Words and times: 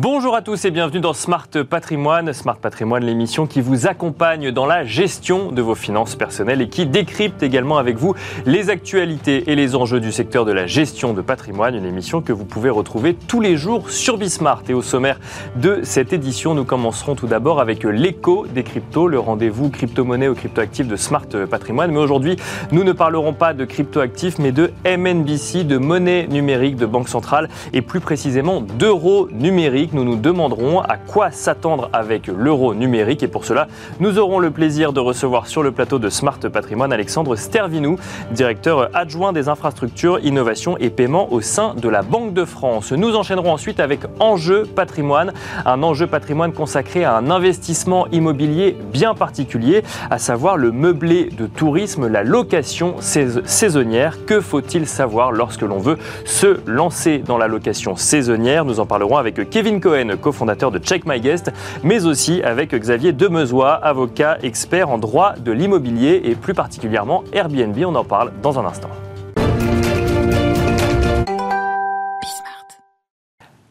Bonjour 0.00 0.36
à 0.36 0.42
tous 0.42 0.64
et 0.64 0.70
bienvenue 0.70 1.00
dans 1.00 1.12
Smart 1.12 1.48
Patrimoine. 1.68 2.32
Smart 2.32 2.56
Patrimoine, 2.56 3.04
l'émission 3.04 3.48
qui 3.48 3.60
vous 3.60 3.88
accompagne 3.88 4.52
dans 4.52 4.64
la 4.64 4.84
gestion 4.84 5.50
de 5.50 5.60
vos 5.60 5.74
finances 5.74 6.14
personnelles 6.14 6.62
et 6.62 6.68
qui 6.68 6.86
décrypte 6.86 7.42
également 7.42 7.78
avec 7.78 7.96
vous 7.96 8.14
les 8.46 8.70
actualités 8.70 9.50
et 9.50 9.56
les 9.56 9.74
enjeux 9.74 9.98
du 9.98 10.12
secteur 10.12 10.44
de 10.44 10.52
la 10.52 10.68
gestion 10.68 11.14
de 11.14 11.20
patrimoine. 11.20 11.74
Une 11.74 11.84
émission 11.84 12.22
que 12.22 12.32
vous 12.32 12.44
pouvez 12.44 12.70
retrouver 12.70 13.14
tous 13.14 13.40
les 13.40 13.56
jours 13.56 13.90
sur 13.90 14.18
Bismart. 14.18 14.62
Et 14.68 14.72
au 14.72 14.82
sommaire 14.82 15.18
de 15.56 15.80
cette 15.82 16.12
édition, 16.12 16.54
nous 16.54 16.64
commencerons 16.64 17.16
tout 17.16 17.26
d'abord 17.26 17.60
avec 17.60 17.82
l'écho 17.82 18.46
des 18.46 18.62
cryptos, 18.62 19.08
le 19.08 19.18
rendez-vous 19.18 19.68
crypto-monnaie 19.68 20.28
ou 20.28 20.36
crypto-actifs 20.36 20.86
de 20.86 20.94
Smart 20.94 21.26
Patrimoine. 21.50 21.90
Mais 21.90 21.98
aujourd'hui, 21.98 22.36
nous 22.70 22.84
ne 22.84 22.92
parlerons 22.92 23.32
pas 23.32 23.52
de 23.52 23.64
crypto-actifs, 23.64 24.38
mais 24.38 24.52
de 24.52 24.70
MNBC, 24.86 25.64
de 25.64 25.76
monnaie 25.76 26.28
numérique 26.28 26.76
de 26.76 26.86
Banque 26.86 27.08
Centrale 27.08 27.48
et 27.72 27.82
plus 27.82 27.98
précisément 27.98 28.60
d'euros 28.60 29.28
numériques 29.32 29.87
nous 29.92 30.04
nous 30.04 30.16
demanderons 30.16 30.80
à 30.80 30.96
quoi 30.96 31.30
s'attendre 31.30 31.90
avec 31.92 32.26
l'euro 32.26 32.74
numérique. 32.74 33.22
Et 33.22 33.28
pour 33.28 33.44
cela, 33.44 33.68
nous 34.00 34.18
aurons 34.18 34.38
le 34.38 34.50
plaisir 34.50 34.92
de 34.92 35.00
recevoir 35.00 35.46
sur 35.46 35.62
le 35.62 35.72
plateau 35.72 35.98
de 35.98 36.08
Smart 36.08 36.38
Patrimoine 36.38 36.92
Alexandre 36.92 37.36
Stervinou, 37.36 37.98
directeur 38.30 38.90
adjoint 38.94 39.32
des 39.32 39.48
infrastructures, 39.48 40.18
innovation 40.20 40.76
et 40.78 40.90
paiement 40.90 41.32
au 41.32 41.40
sein 41.40 41.74
de 41.74 41.88
la 41.88 42.02
Banque 42.02 42.32
de 42.32 42.44
France. 42.44 42.92
Nous 42.92 43.14
enchaînerons 43.14 43.52
ensuite 43.52 43.80
avec 43.80 44.00
Enjeu 44.20 44.64
Patrimoine, 44.64 45.32
un 45.66 45.82
enjeu 45.82 46.06
patrimoine 46.06 46.52
consacré 46.52 47.04
à 47.04 47.16
un 47.16 47.30
investissement 47.30 48.06
immobilier 48.12 48.76
bien 48.92 49.14
particulier, 49.14 49.82
à 50.10 50.18
savoir 50.18 50.56
le 50.56 50.72
meublé 50.72 51.30
de 51.36 51.46
tourisme, 51.46 52.06
la 52.06 52.24
location 52.24 52.96
saisonnière. 53.00 54.24
Que 54.24 54.40
faut-il 54.40 54.86
savoir 54.86 55.32
lorsque 55.32 55.62
l'on 55.62 55.78
veut 55.78 55.98
se 56.24 56.60
lancer 56.66 57.18
dans 57.18 57.38
la 57.38 57.48
location 57.48 57.96
saisonnière? 57.96 58.64
Nous 58.64 58.80
en 58.80 58.86
parlerons 58.86 59.16
avec 59.18 59.50
Kevin 59.50 59.67
Kevin 59.68 59.80
Cohen, 59.80 60.16
cofondateur 60.16 60.70
de 60.70 60.78
Check 60.78 61.04
My 61.04 61.20
Guest, 61.20 61.52
mais 61.82 62.06
aussi 62.06 62.42
avec 62.42 62.74
Xavier 62.74 63.12
Demezois, 63.12 63.74
avocat 63.74 64.38
expert 64.42 64.88
en 64.88 64.96
droit 64.96 65.34
de 65.34 65.52
l'immobilier 65.52 66.22
et 66.24 66.34
plus 66.34 66.54
particulièrement 66.54 67.22
Airbnb. 67.34 67.76
On 67.84 67.94
en 67.94 68.04
parle 68.04 68.32
dans 68.42 68.58
un 68.58 68.64
instant. 68.64 68.88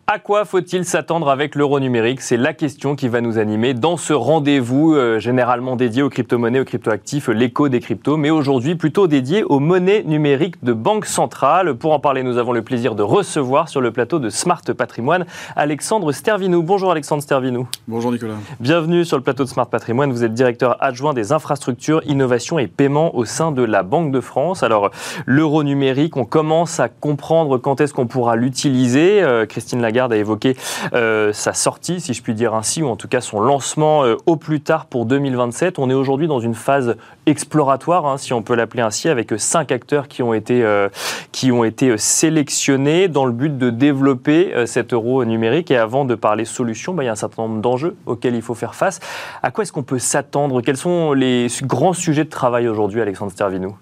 À 0.09 0.19
quoi 0.19 0.45
faut-il 0.45 0.85
s'attendre 0.85 1.29
avec 1.29 1.53
l'euro 1.53 1.81
numérique? 1.81 2.21
C'est 2.21 2.37
la 2.37 2.53
question 2.53 2.95
qui 2.95 3.09
va 3.09 3.19
nous 3.19 3.39
animer 3.39 3.73
dans 3.73 3.97
ce 3.97 4.13
rendez-vous 4.13 4.93
euh, 4.93 5.19
généralement 5.19 5.75
dédié 5.75 6.01
aux 6.01 6.09
crypto-monnaies, 6.09 6.61
aux 6.61 6.63
crypto-actifs, 6.63 7.27
l'écho 7.27 7.67
des 7.67 7.81
cryptos, 7.81 8.15
mais 8.15 8.29
aujourd'hui 8.29 8.75
plutôt 8.75 9.07
dédié 9.07 9.43
aux 9.43 9.59
monnaies 9.59 10.03
numériques 10.05 10.63
de 10.63 10.71
banque 10.71 11.07
centrale. 11.07 11.73
Pour 11.73 11.91
en 11.91 11.99
parler, 11.99 12.23
nous 12.23 12.37
avons 12.37 12.53
le 12.53 12.61
plaisir 12.61 12.95
de 12.95 13.03
recevoir 13.03 13.67
sur 13.67 13.81
le 13.81 13.91
plateau 13.91 14.19
de 14.19 14.29
Smart 14.29 14.61
Patrimoine 14.77 15.25
Alexandre 15.57 16.13
Stervinou. 16.13 16.63
Bonjour 16.63 16.89
Alexandre 16.89 17.21
Stervinou. 17.21 17.67
Bonjour 17.89 18.13
Nicolas. 18.13 18.35
Bienvenue 18.61 19.03
sur 19.03 19.17
le 19.17 19.23
plateau 19.23 19.43
de 19.43 19.49
Smart 19.49 19.67
Patrimoine. 19.67 20.13
Vous 20.13 20.23
êtes 20.23 20.33
directeur 20.33 20.81
adjoint 20.81 21.13
des 21.13 21.33
infrastructures, 21.33 22.01
innovation 22.05 22.59
et 22.59 22.67
paiement 22.67 23.13
au 23.17 23.25
sein 23.25 23.51
de 23.51 23.61
la 23.61 23.83
Banque 23.83 24.13
de 24.13 24.21
France. 24.21 24.63
Alors, 24.63 24.89
l'euro 25.25 25.63
numérique, 25.63 26.15
on 26.15 26.23
commence 26.23 26.79
à 26.79 26.87
comprendre 26.87 27.57
quand 27.57 27.81
est-ce 27.81 27.93
qu'on 27.93 28.07
pourra 28.07 28.37
l'utiliser. 28.37 29.21
Euh, 29.21 29.45
Christine 29.45 29.81
Lagarde 29.81 29.96
a 30.05 30.15
évoqué 30.15 30.55
euh, 30.93 31.33
sa 31.33 31.53
sortie, 31.53 31.99
si 31.99 32.13
je 32.13 32.21
puis 32.21 32.33
dire 32.33 32.53
ainsi, 32.53 32.83
ou 32.83 32.87
en 32.87 32.95
tout 32.95 33.07
cas 33.07 33.21
son 33.21 33.39
lancement 33.39 34.03
euh, 34.03 34.15
au 34.25 34.35
plus 34.35 34.61
tard 34.61 34.85
pour 34.85 35.05
2027. 35.05 35.79
On 35.79 35.89
est 35.89 35.93
aujourd'hui 35.93 36.27
dans 36.27 36.39
une 36.39 36.53
phase 36.53 36.95
exploratoire, 37.25 38.05
hein, 38.05 38.17
si 38.17 38.33
on 38.33 38.41
peut 38.41 38.55
l'appeler 38.55 38.83
ainsi, 38.83 39.09
avec 39.09 39.33
cinq 39.37 39.71
acteurs 39.71 40.07
qui 40.07 40.23
ont 40.23 40.33
été, 40.33 40.63
euh, 40.63 40.89
qui 41.31 41.51
ont 41.51 41.63
été 41.63 41.97
sélectionnés 41.97 43.07
dans 43.07 43.25
le 43.25 43.31
but 43.31 43.57
de 43.57 43.69
développer 43.69 44.53
cet 44.65 44.93
euro 44.93 45.25
numérique. 45.25 45.71
Et 45.71 45.77
avant 45.77 46.05
de 46.05 46.15
parler 46.15 46.45
solutions, 46.45 46.93
bah, 46.93 47.03
il 47.03 47.07
y 47.07 47.09
a 47.09 47.13
un 47.13 47.15
certain 47.15 47.43
nombre 47.43 47.61
d'enjeux 47.61 47.95
auxquels 48.05 48.35
il 48.35 48.41
faut 48.41 48.55
faire 48.55 48.75
face. 48.75 48.99
À 49.43 49.51
quoi 49.51 49.63
est-ce 49.63 49.71
qu'on 49.71 49.83
peut 49.83 49.99
s'attendre? 49.99 50.61
Quels 50.61 50.77
sont 50.77 51.13
les 51.13 51.47
grands 51.63 51.93
sujets 51.93 52.23
de 52.23 52.29
travail 52.29 52.67
aujourd'hui, 52.67 53.01
Alexandre 53.01 53.31
Stervinou? 53.31 53.75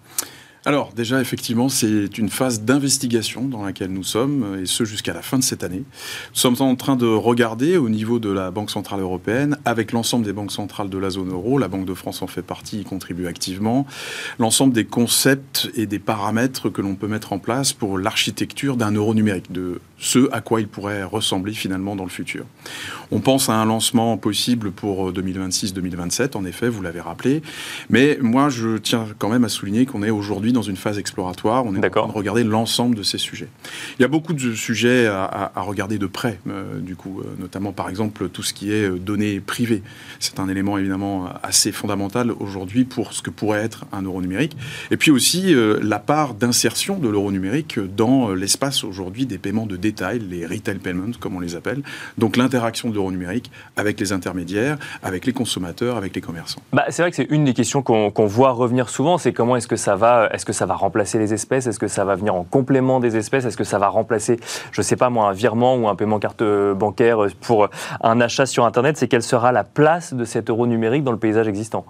Alors 0.67 0.93
déjà, 0.95 1.21
effectivement, 1.21 1.69
c'est 1.69 2.17
une 2.17 2.29
phase 2.29 2.61
d'investigation 2.61 3.43
dans 3.43 3.63
laquelle 3.63 3.91
nous 3.91 4.03
sommes, 4.03 4.59
et 4.61 4.65
ce 4.65 4.83
jusqu'à 4.83 5.13
la 5.13 5.21
fin 5.21 5.37
de 5.37 5.43
cette 5.43 5.63
année. 5.63 5.83
Nous 5.85 6.39
sommes 6.39 6.55
en 6.59 6.75
train 6.75 6.95
de 6.95 7.05
regarder 7.05 7.77
au 7.77 7.87
niveau 7.87 8.17
de 8.17 8.31
la 8.31 8.49
Banque 8.49 8.71
Centrale 8.71 9.01
Européenne, 9.01 9.57
avec 9.63 9.91
l'ensemble 9.91 10.25
des 10.25 10.33
banques 10.33 10.51
centrales 10.51 10.89
de 10.89 10.97
la 10.97 11.11
zone 11.11 11.31
euro, 11.31 11.59
la 11.59 11.67
Banque 11.67 11.85
de 11.85 11.93
France 11.93 12.23
en 12.23 12.27
fait 12.27 12.41
partie, 12.41 12.79
y 12.79 12.83
contribue 12.83 13.27
activement, 13.27 13.85
l'ensemble 14.39 14.73
des 14.73 14.85
concepts 14.85 15.69
et 15.75 15.85
des 15.85 15.99
paramètres 15.99 16.69
que 16.69 16.81
l'on 16.81 16.95
peut 16.95 17.07
mettre 17.07 17.31
en 17.31 17.37
place 17.37 17.71
pour 17.71 17.99
l'architecture 17.99 18.75
d'un 18.75 18.91
euro 18.91 19.13
numérique, 19.13 19.51
ce 19.97 20.29
à 20.31 20.41
quoi 20.41 20.61
il 20.61 20.67
pourrait 20.67 21.03
ressembler 21.03 21.53
finalement 21.53 21.95
dans 21.95 22.03
le 22.03 22.09
futur. 22.09 22.45
On 23.11 23.19
pense 23.19 23.49
à 23.49 23.53
un 23.53 23.65
lancement 23.65 24.17
possible 24.17 24.71
pour 24.71 25.11
2026-2027, 25.11 26.35
en 26.35 26.45
effet, 26.45 26.69
vous 26.69 26.81
l'avez 26.81 27.01
rappelé, 27.01 27.41
mais 27.89 28.17
moi 28.21 28.49
je 28.49 28.77
tiens 28.77 29.07
quand 29.19 29.29
même 29.29 29.43
à 29.43 29.49
souligner 29.49 29.85
qu'on 29.85 30.03
est 30.03 30.09
aujourd'hui 30.09 30.51
dans 30.51 30.61
une 30.61 30.75
phase 30.75 30.97
exploratoire. 30.97 31.65
On 31.65 31.75
est 31.75 31.85
en 31.85 31.89
train 31.89 32.07
de 32.07 32.11
regarder 32.11 32.43
l'ensemble 32.43 32.95
de 32.95 33.03
ces 33.03 33.17
sujets. 33.17 33.47
Il 33.99 34.01
y 34.01 34.05
a 34.05 34.07
beaucoup 34.07 34.33
de 34.33 34.53
sujets 34.53 35.07
à, 35.07 35.51
regarder 35.55 35.97
de 35.97 36.07
près, 36.07 36.39
euh, 36.47 36.79
du 36.79 36.95
coup, 36.95 37.21
euh, 37.21 37.23
notamment 37.39 37.71
par 37.71 37.89
exemple 37.89 38.29
tout 38.29 38.43
ce 38.43 38.53
qui 38.53 38.71
est 38.71 38.89
euh, 38.89 38.99
données 38.99 39.39
privées. 39.39 39.81
C'est 40.19 40.39
un 40.39 40.49
élément 40.49 40.77
évidemment 40.77 41.29
assez 41.43 41.71
fondamental 41.71 42.31
aujourd'hui 42.39 42.85
pour 42.85 43.13
ce 43.13 43.21
que 43.21 43.29
pourrait 43.29 43.63
être 43.63 43.85
un 43.91 44.01
euro 44.03 44.21
numérique. 44.21 44.55
Et 44.91 44.97
puis 44.97 45.11
aussi 45.11 45.53
la 45.81 45.99
part 45.99 46.33
d'insertion 46.33 46.97
de 46.97 47.07
l'euro 47.07 47.31
numérique 47.31 47.79
dans 47.79 48.33
l'espace 48.33 48.83
aujourd'hui 48.83 49.25
des 49.25 49.37
paiements 49.37 49.65
de 49.65 49.77
détail, 49.85 50.19
les 50.19 50.45
retail 50.45 50.79
payments 50.79 51.15
comme 51.19 51.35
on 51.35 51.39
les 51.39 51.55
appelle. 51.55 51.81
Donc 52.17 52.37
l'interaction 52.37 52.89
de 52.89 52.95
l'euro 52.95 53.11
numérique 53.11 53.51
avec 53.75 53.99
les 53.99 54.11
intermédiaires, 54.11 54.77
avec 55.03 55.25
les 55.25 55.33
consommateurs, 55.33 55.97
avec 55.97 56.15
les 56.15 56.21
commerçants. 56.21 56.61
Bah, 56.73 56.85
c'est 56.89 57.01
vrai 57.01 57.11
que 57.11 57.17
c'est 57.17 57.29
une 57.29 57.45
des 57.45 57.53
questions 57.53 57.81
qu'on 57.83 58.25
voit 58.25 58.51
revenir 58.51 58.89
souvent, 58.89 59.17
c'est 59.17 59.33
comment 59.33 59.55
est-ce 59.55 59.67
que 59.67 59.75
ça 59.75 59.95
va, 59.95 60.29
est-ce 60.33 60.45
que 60.45 60.53
ça 60.53 60.65
va 60.65 60.75
remplacer 60.75 61.19
les 61.19 61.33
espèces? 61.33 61.67
Est-ce 61.67 61.79
que 61.79 61.87
ça 61.87 62.05
va 62.05 62.15
venir 62.15 62.35
en 62.35 62.43
complément 62.43 62.99
des 62.99 63.15
espèces? 63.15 63.45
Est-ce 63.45 63.57
que 63.57 63.63
ça 63.63 63.79
va 63.79 63.87
remplacer, 63.87 64.39
je 64.71 64.81
ne 64.81 64.83
sais 64.83 64.95
pas 64.95 65.09
moi, 65.09 65.29
un 65.29 65.33
virement 65.33 65.75
ou 65.75 65.87
un 65.87 65.95
paiement 65.95 66.19
carte 66.19 66.43
bancaire 66.75 67.27
pour 67.41 67.69
un 68.01 68.21
achat 68.21 68.45
sur 68.45 68.65
Internet? 68.65 68.97
C'est 68.97 69.07
quelle 69.07 69.23
sera 69.23 69.51
la 69.51 69.63
place 69.63 70.13
de 70.13 70.25
cet 70.25 70.49
euro 70.49 70.65
numérique 70.65 71.03
dans 71.03 71.11
le 71.11 71.19
paysage 71.19 71.47
existant? 71.47 71.85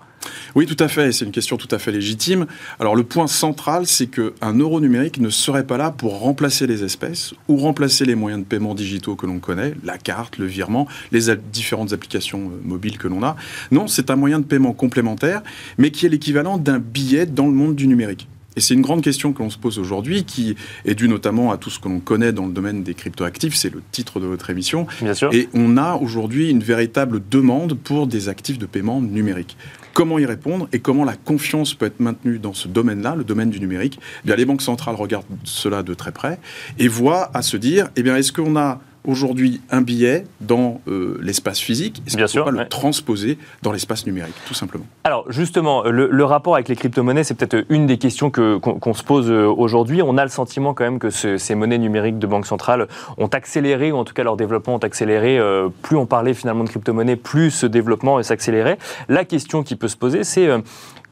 Oui, 0.55 0.65
tout 0.65 0.81
à 0.83 0.87
fait. 0.87 1.11
C'est 1.11 1.25
une 1.25 1.31
question 1.31 1.55
tout 1.55 1.67
à 1.69 1.77
fait 1.77 1.91
légitime. 1.91 2.47
Alors, 2.79 2.95
le 2.95 3.03
point 3.03 3.27
central, 3.27 3.85
c'est 3.85 4.07
qu'un 4.07 4.53
euro 4.57 4.79
numérique 4.81 5.19
ne 5.19 5.29
serait 5.29 5.65
pas 5.65 5.77
là 5.77 5.91
pour 5.91 6.19
remplacer 6.19 6.65
les 6.65 6.83
espèces 6.83 7.33
ou 7.47 7.57
remplacer 7.57 7.84
les 8.05 8.15
moyens 8.15 8.43
de 8.43 8.47
paiement 8.47 8.75
digitaux 8.75 9.15
que 9.15 9.25
l'on 9.25 9.39
connaît, 9.39 9.73
la 9.83 9.97
carte, 9.97 10.37
le 10.37 10.45
virement, 10.45 10.87
les 11.11 11.35
différentes 11.51 11.93
applications 11.93 12.51
euh, 12.51 12.61
mobiles 12.63 12.97
que 12.97 13.07
l'on 13.07 13.23
a. 13.23 13.35
Non, 13.71 13.87
c'est 13.87 14.09
un 14.09 14.15
moyen 14.15 14.39
de 14.39 14.45
paiement 14.45 14.73
complémentaire, 14.73 15.41
mais 15.77 15.91
qui 15.91 16.05
est 16.05 16.09
l'équivalent 16.09 16.57
d'un 16.57 16.79
billet 16.79 17.25
dans 17.25 17.47
le 17.47 17.53
monde 17.53 17.75
du 17.75 17.87
numérique. 17.87 18.27
Et 18.55 18.61
c'est 18.61 18.73
une 18.73 18.81
grande 18.81 19.01
question 19.01 19.33
que 19.33 19.43
l'on 19.43 19.49
se 19.49 19.57
pose 19.57 19.79
aujourd'hui, 19.79 20.23
qui 20.23 20.55
est 20.85 20.95
due 20.95 21.07
notamment 21.07 21.51
à 21.51 21.57
tout 21.57 21.69
ce 21.69 21.79
que 21.79 21.89
l'on 21.89 21.99
connaît 21.99 22.31
dans 22.31 22.45
le 22.45 22.53
domaine 22.53 22.83
des 22.83 22.93
cryptoactifs, 22.93 23.55
c'est 23.55 23.73
le 23.73 23.81
titre 23.91 24.19
de 24.19 24.25
votre 24.25 24.49
émission. 24.49 24.87
Bien 25.01 25.13
sûr. 25.13 25.33
Et 25.33 25.49
on 25.53 25.77
a 25.77 25.95
aujourd'hui 25.95 26.49
une 26.49 26.63
véritable 26.63 27.21
demande 27.29 27.73
pour 27.73 28.07
des 28.07 28.29
actifs 28.29 28.57
de 28.57 28.65
paiement 28.65 29.01
numériques. 29.01 29.57
Comment 29.93 30.19
y 30.19 30.25
répondre 30.25 30.67
et 30.73 30.79
comment 30.79 31.05
la 31.05 31.15
confiance 31.15 31.73
peut 31.73 31.85
être 31.85 32.01
maintenue 32.01 32.37
dans 32.37 32.53
ce 32.53 32.67
domaine-là, 32.67 33.15
le 33.15 33.23
domaine 33.23 33.49
du 33.49 33.61
numérique? 33.61 33.97
Eh 34.23 34.27
bien, 34.27 34.35
Les 34.35 34.43
banques 34.43 34.61
centrales 34.61 34.95
regardent 34.95 35.25
cela 35.45 35.83
de 35.83 35.93
très 35.93 36.11
près 36.11 36.37
et 36.79 36.89
voient 36.89 37.31
à 37.33 37.41
se 37.41 37.55
dire, 37.55 37.87
eh 37.95 38.03
bien, 38.03 38.17
est-ce 38.17 38.33
qu'on 38.33 38.57
a 38.57 38.81
aujourd'hui 39.07 39.61
un 39.69 39.81
billet 39.81 40.25
dans 40.41 40.81
euh, 40.87 41.17
l'espace 41.21 41.59
physique 41.59 42.01
Est-ce 42.07 42.17
qu'on 42.17 42.45
peut 42.45 42.55
pas 42.55 42.63
le 42.63 42.69
transposer 42.69 43.37
dans 43.61 43.71
l'espace 43.71 44.05
numérique, 44.05 44.35
tout 44.47 44.53
simplement 44.53 44.85
Alors 45.03 45.31
justement, 45.31 45.83
le, 45.83 46.23
rapport 46.25 46.55
avec 46.55 46.67
les 46.67 46.75
crypto-monnaies, 46.75 47.23
c'est 47.23 47.35
peut-être 47.35 47.65
une 47.69 47.85
des 47.85 47.97
questions 47.97 48.31
qu'on 48.31 48.93
se 48.93 49.03
pose 49.03 49.29
euh, 49.29 49.45
aujourd'hui. 49.45 50.01
On 50.01 50.17
a 50.17 50.23
le 50.23 50.29
sentiment 50.29 50.73
quand 50.73 50.83
même 50.83 50.99
que 50.99 51.09
ces 51.09 51.55
monnaies 51.55 51.77
numériques 51.77 52.19
de 52.19 52.27
banque 52.27 52.47
centrale 52.47 52.87
ont 53.17 53.27
accéléré, 53.27 53.91
ou 53.91 53.97
en 53.97 54.05
tout 54.05 54.13
cas 54.13 54.23
leur 54.23 54.37
développement 54.37 54.75
ont 54.75 54.79
accéléré. 54.79 55.37
Euh, 55.37 55.69
plus 55.81 55.97
on 55.97 56.05
parlait 56.05 56.33
finalement 56.33 56.63
de 56.63 56.69
crypto-monnaies, 56.69 57.15
plus 57.15 57.51
ce 57.51 57.65
développement 57.65 58.21
s'accélérait. 58.23 58.77
La 59.07 59.25
question 59.25 59.63
qui 59.63 59.75
peut 59.75 59.87
se 59.87 59.97
poser, 59.97 60.23
c'est 60.23 60.49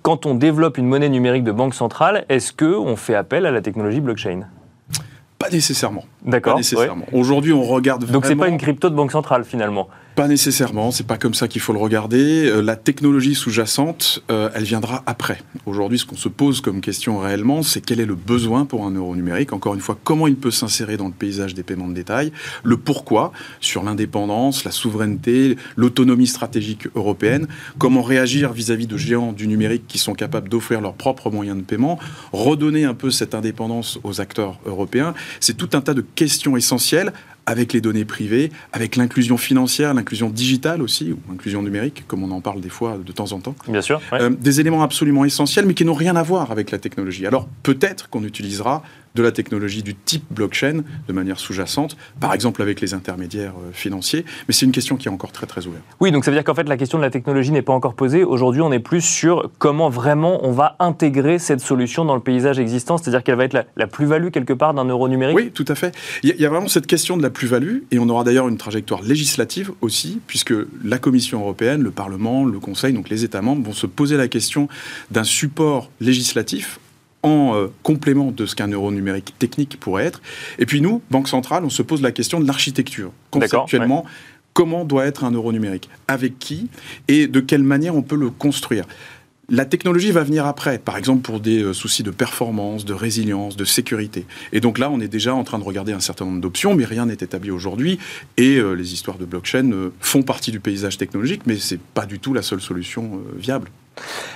quand 0.02 0.26
on 0.26 0.36
développe 0.36 0.78
une 0.78 0.88
monnaie 0.88 1.10
numérique 1.10 1.44
de 1.44 1.52
banque 1.52 1.74
centrale, 1.74 2.26
est-ce 2.28 2.52
qu'on 2.52 2.96
fait 2.96 3.16
appel 3.16 3.46
à 3.46 3.52
la 3.52 3.62
technologie 3.62 4.02
blockchain? 4.02 4.42
Pas 5.44 5.50
nécessairement. 5.50 6.06
D'accord. 6.24 6.60
Aujourd'hui, 7.12 7.54
on 7.54 7.64
regarde. 7.64 8.06
Donc, 8.06 8.26
c'est 8.26 8.36
pas 8.36 8.48
une 8.48 8.58
crypto 8.58 8.90
de 8.90 8.96
banque 8.96 9.12
centrale 9.12 9.44
finalement 9.44 9.88
pas 10.16 10.28
nécessairement, 10.28 10.92
c'est 10.92 11.08
pas 11.08 11.18
comme 11.18 11.34
ça 11.34 11.48
qu'il 11.48 11.62
faut 11.62 11.74
le 11.74 11.80
regarder. 11.80 12.48
Euh, 12.48 12.62
la 12.62 12.76
technologie 12.76 13.36
sous-jacente, 13.36 14.24
euh, 14.30 14.50
elle 14.54 14.64
viendra 14.64 15.04
après. 15.06 15.40
Aujourd'hui, 15.66 15.98
ce 15.98 16.06
qu'on 16.06 16.16
se 16.16 16.30
pose 16.30 16.62
comme 16.62 16.82
question 16.82 17.20
réellement, 17.20 17.64
c'est 17.64 17.82
quel 17.82 18.00
est 18.00 18.06
le 18.06 18.16
besoin 18.16 18.66
pour 18.66 18.86
un 18.86 18.92
euro 18.92 19.16
numérique 19.16 19.54
Encore 19.54 19.74
une 19.74 19.80
fois, 19.80 19.98
comment 20.04 20.28
il 20.28 20.36
peut 20.36 20.52
s'insérer 20.52 20.98
dans 20.98 21.08
le 21.08 21.14
paysage 21.14 21.56
des 21.56 21.64
paiements 21.64 21.88
de 21.88 21.94
détail? 21.94 22.32
Le 22.64 22.78
pourquoi 22.78 23.32
sur 23.60 23.84
l'indépendance, 23.84 24.64
la 24.64 24.72
souveraineté, 24.72 25.58
l'autonomie 25.76 26.28
stratégique 26.28 26.88
européenne? 26.96 27.48
Comment 27.80 28.04
réagir 28.04 28.54
vis-à-vis 28.54 28.88
de 28.88 28.98
géants 28.98 29.34
du 29.34 29.48
numérique 29.48 29.88
qui 29.88 29.98
sont 29.98 30.14
capables 30.14 30.50
d'offrir 30.50 30.82
leurs 30.82 30.94
propres 30.94 31.32
moyens 31.32 31.58
de 31.58 31.64
paiement? 31.64 31.98
Redonner 32.32 32.86
un 32.86 32.94
peu 32.94 33.10
cette 33.10 33.34
indépendance 33.34 34.00
aux 34.04 34.22
acteurs 34.22 34.60
européens? 34.66 35.16
C'est 35.40 35.58
tout 35.58 35.70
un 35.74 35.82
tas 35.82 35.94
de 35.94 36.02
questions 36.02 36.56
essentielles 36.56 37.14
avec 37.46 37.74
les 37.74 37.82
données 37.82 38.06
privées, 38.06 38.52
avec 38.72 38.96
l'inclusion 38.96 39.38
financière, 39.38 39.94
l'inclusion 39.94 40.30
digitale 40.30 40.82
aussi, 40.82 41.12
ou 41.12 41.20
l'inclusion 41.30 41.62
numérique, 41.62 42.06
comme 42.08 42.24
on 42.24 42.32
en 42.32 42.42
parle 42.42 42.62
des 42.62 42.70
fois 42.70 42.98
de 43.04 43.12
temps 43.12 43.32
en 43.32 43.40
temps. 43.40 43.56
Bien 43.68 43.82
sûr. 43.82 44.02
des 44.40 44.60
éléments 44.60 44.84
absolument 44.84 45.26
essentiels, 45.26 45.66
mais 45.66 45.74
qui 45.74 45.86
n'ont 45.86 45.94
rien 45.94 46.16
à 46.16 46.24
voir 46.24 46.52
avec 46.52 46.72
la 46.72 46.78
technologie. 46.78 47.28
Alors 47.28 47.48
peut-être 47.64 48.10
qu'on 48.10 48.24
utilisera 48.24 48.84
de 49.16 49.24
la 49.24 49.32
technologie 49.32 49.84
du 49.84 49.96
type 49.96 50.24
blockchain 50.32 50.84
de 51.08 51.14
manière 51.14 51.40
sous-jacente, 51.40 51.98
par 52.20 52.34
exemple 52.34 52.62
avec 52.62 52.82
les 52.82 52.94
intermédiaires 52.94 53.54
euh, 53.58 53.72
financiers, 53.72 54.26
mais 54.48 54.54
c'est 54.54 54.66
une 54.66 54.72
question 54.72 54.98
qui 54.98 55.08
est 55.08 55.12
encore 55.12 55.32
très 55.32 55.46
très 55.46 55.66
ouverte. 55.68 55.84
Oui, 56.00 56.12
donc 56.12 56.26
ça 56.26 56.32
veut 56.32 56.38
dire 56.38 56.44
qu'en 56.44 56.56
fait 56.56 56.68
la 56.68 56.78
question 56.78 56.98
de 56.98 57.04
la 57.04 57.10
technologie 57.10 57.52
n'est 57.52 57.62
pas 57.62 57.74
encore 57.74 57.94
posée. 57.94 58.24
Aujourd'hui, 58.24 58.62
on 58.62 58.72
est 58.72 58.80
plus 58.80 59.02
sur 59.02 59.52
comment 59.60 59.90
vraiment 59.90 60.46
on 60.46 60.52
va 60.52 60.76
intégrer 60.80 61.40
cette 61.40 61.60
solution 61.60 62.06
dans 62.06 62.16
le 62.16 62.22
paysage 62.22 62.60
existant, 62.60 62.98
c'est-à-dire 62.98 63.24
qu'elle 63.24 63.36
va 63.36 63.46
être 63.46 63.68
la, 63.76 63.88
plus-value 63.88 64.30
quelque 64.30 64.54
part 64.54 64.74
d'un 64.74 64.86
euro 64.86 65.08
numérique. 65.08 65.36
Oui, 65.36 65.52
tout 65.52 65.66
à 65.68 65.76
fait. 65.76 65.96
Il 66.24 66.30
y, 66.30 66.46
a 66.46 66.50
vraiment 66.50 66.68
cette 66.68 66.88
question 66.88 67.18
de 67.18 67.22
la 67.22 67.30
plus-value, 67.30 67.80
et 67.92 68.00
on 68.00 68.10
aura 68.10 68.24
d'ailleurs 68.24 68.48
une 68.48 68.58
trajectoire 68.58 69.02
législative 69.04 69.72
aussi, 69.82 70.20
puisque 70.26 70.54
la 70.84 70.98
Commission 70.98 71.42
européenne, 71.42 71.82
le 71.84 71.92
Parlement, 71.92 72.46
le 72.46 72.60
Conseil, 72.60 72.94
donc 72.94 73.10
les 73.10 73.24
États 73.24 73.42
membres 73.42 73.66
vont 73.66 73.74
se 73.74 73.86
poser 73.86 74.18
la 74.18 74.28
question 74.28 74.68
d'un 75.12 75.24
support 75.24 75.90
législatif 76.02 76.80
en 77.24 77.56
euh, 77.56 77.68
complément 77.82 78.32
de 78.32 78.46
ce 78.46 78.56
qu'un 78.56 78.68
euro 78.68 78.92
numérique 78.92 79.34
technique 79.40 79.80
pourrait 79.80 80.06
être. 80.06 80.22
Et 80.60 80.66
puis 80.66 80.82
nous, 80.82 81.02
Banque 81.10 81.30
centrale, 81.30 81.66
on 81.66 81.70
se 81.70 81.82
pose 81.82 82.02
la 82.02 82.12
question 82.12 82.40
de 82.40 82.46
l'architecture. 82.46 83.12
Conceptuellement, 83.32 84.06
comment 84.54 84.86
doit 84.86 85.06
être 85.06 85.24
un 85.24 85.32
euro 85.32 85.52
numérique 85.52 85.90
Avec 86.08 86.38
qui 86.38 86.70
Et 87.08 87.28
de 87.28 87.40
quelle 87.40 87.64
manière 87.64 87.96
on 87.96 88.04
peut 88.04 88.18
le 88.18 88.30
construire 88.30 88.86
la 89.50 89.66
technologie 89.66 90.12
va 90.12 90.24
venir 90.24 90.46
après, 90.46 90.80
par 90.80 90.98
exemple 90.98 91.22
pour 91.22 91.42
des 91.42 91.62
euh, 91.62 91.74
soucis 91.74 92.02
de 92.02 92.12
performance, 92.12 92.86
de 92.86 92.94
résilience, 92.94 93.58
de 93.58 93.66
sécurité. 93.66 94.26
Et 94.54 94.62
donc 94.62 94.80
là, 94.80 94.90
on 94.90 95.02
est 95.02 95.10
déjà 95.10 95.36
en 95.36 95.44
train 95.44 95.60
de 95.60 95.66
regarder 95.66 95.92
un 95.92 96.00
certain 96.00 96.26
nombre 96.26 96.40
d'options, 96.40 96.76
mais 96.76 96.86
rien 96.86 97.06
n'est 97.06 97.14
établi 97.14 97.52
aujourd'hui. 97.52 98.00
Et 98.38 98.56
euh, 98.56 98.72
les 98.72 98.94
histoires 98.94 99.18
de 99.18 99.26
blockchain 99.26 99.92
font 100.00 100.24
partie 100.24 100.52
du 100.52 100.62
paysage 100.62 100.98
technologique, 100.98 101.42
mais 101.46 101.58
ce 101.58 101.76
n'est 101.76 101.82
pas 101.94 102.06
du 102.06 102.20
tout 102.20 102.34
la 102.34 102.42
seule 102.42 102.62
solution 102.62 103.20
viable. 103.36 103.70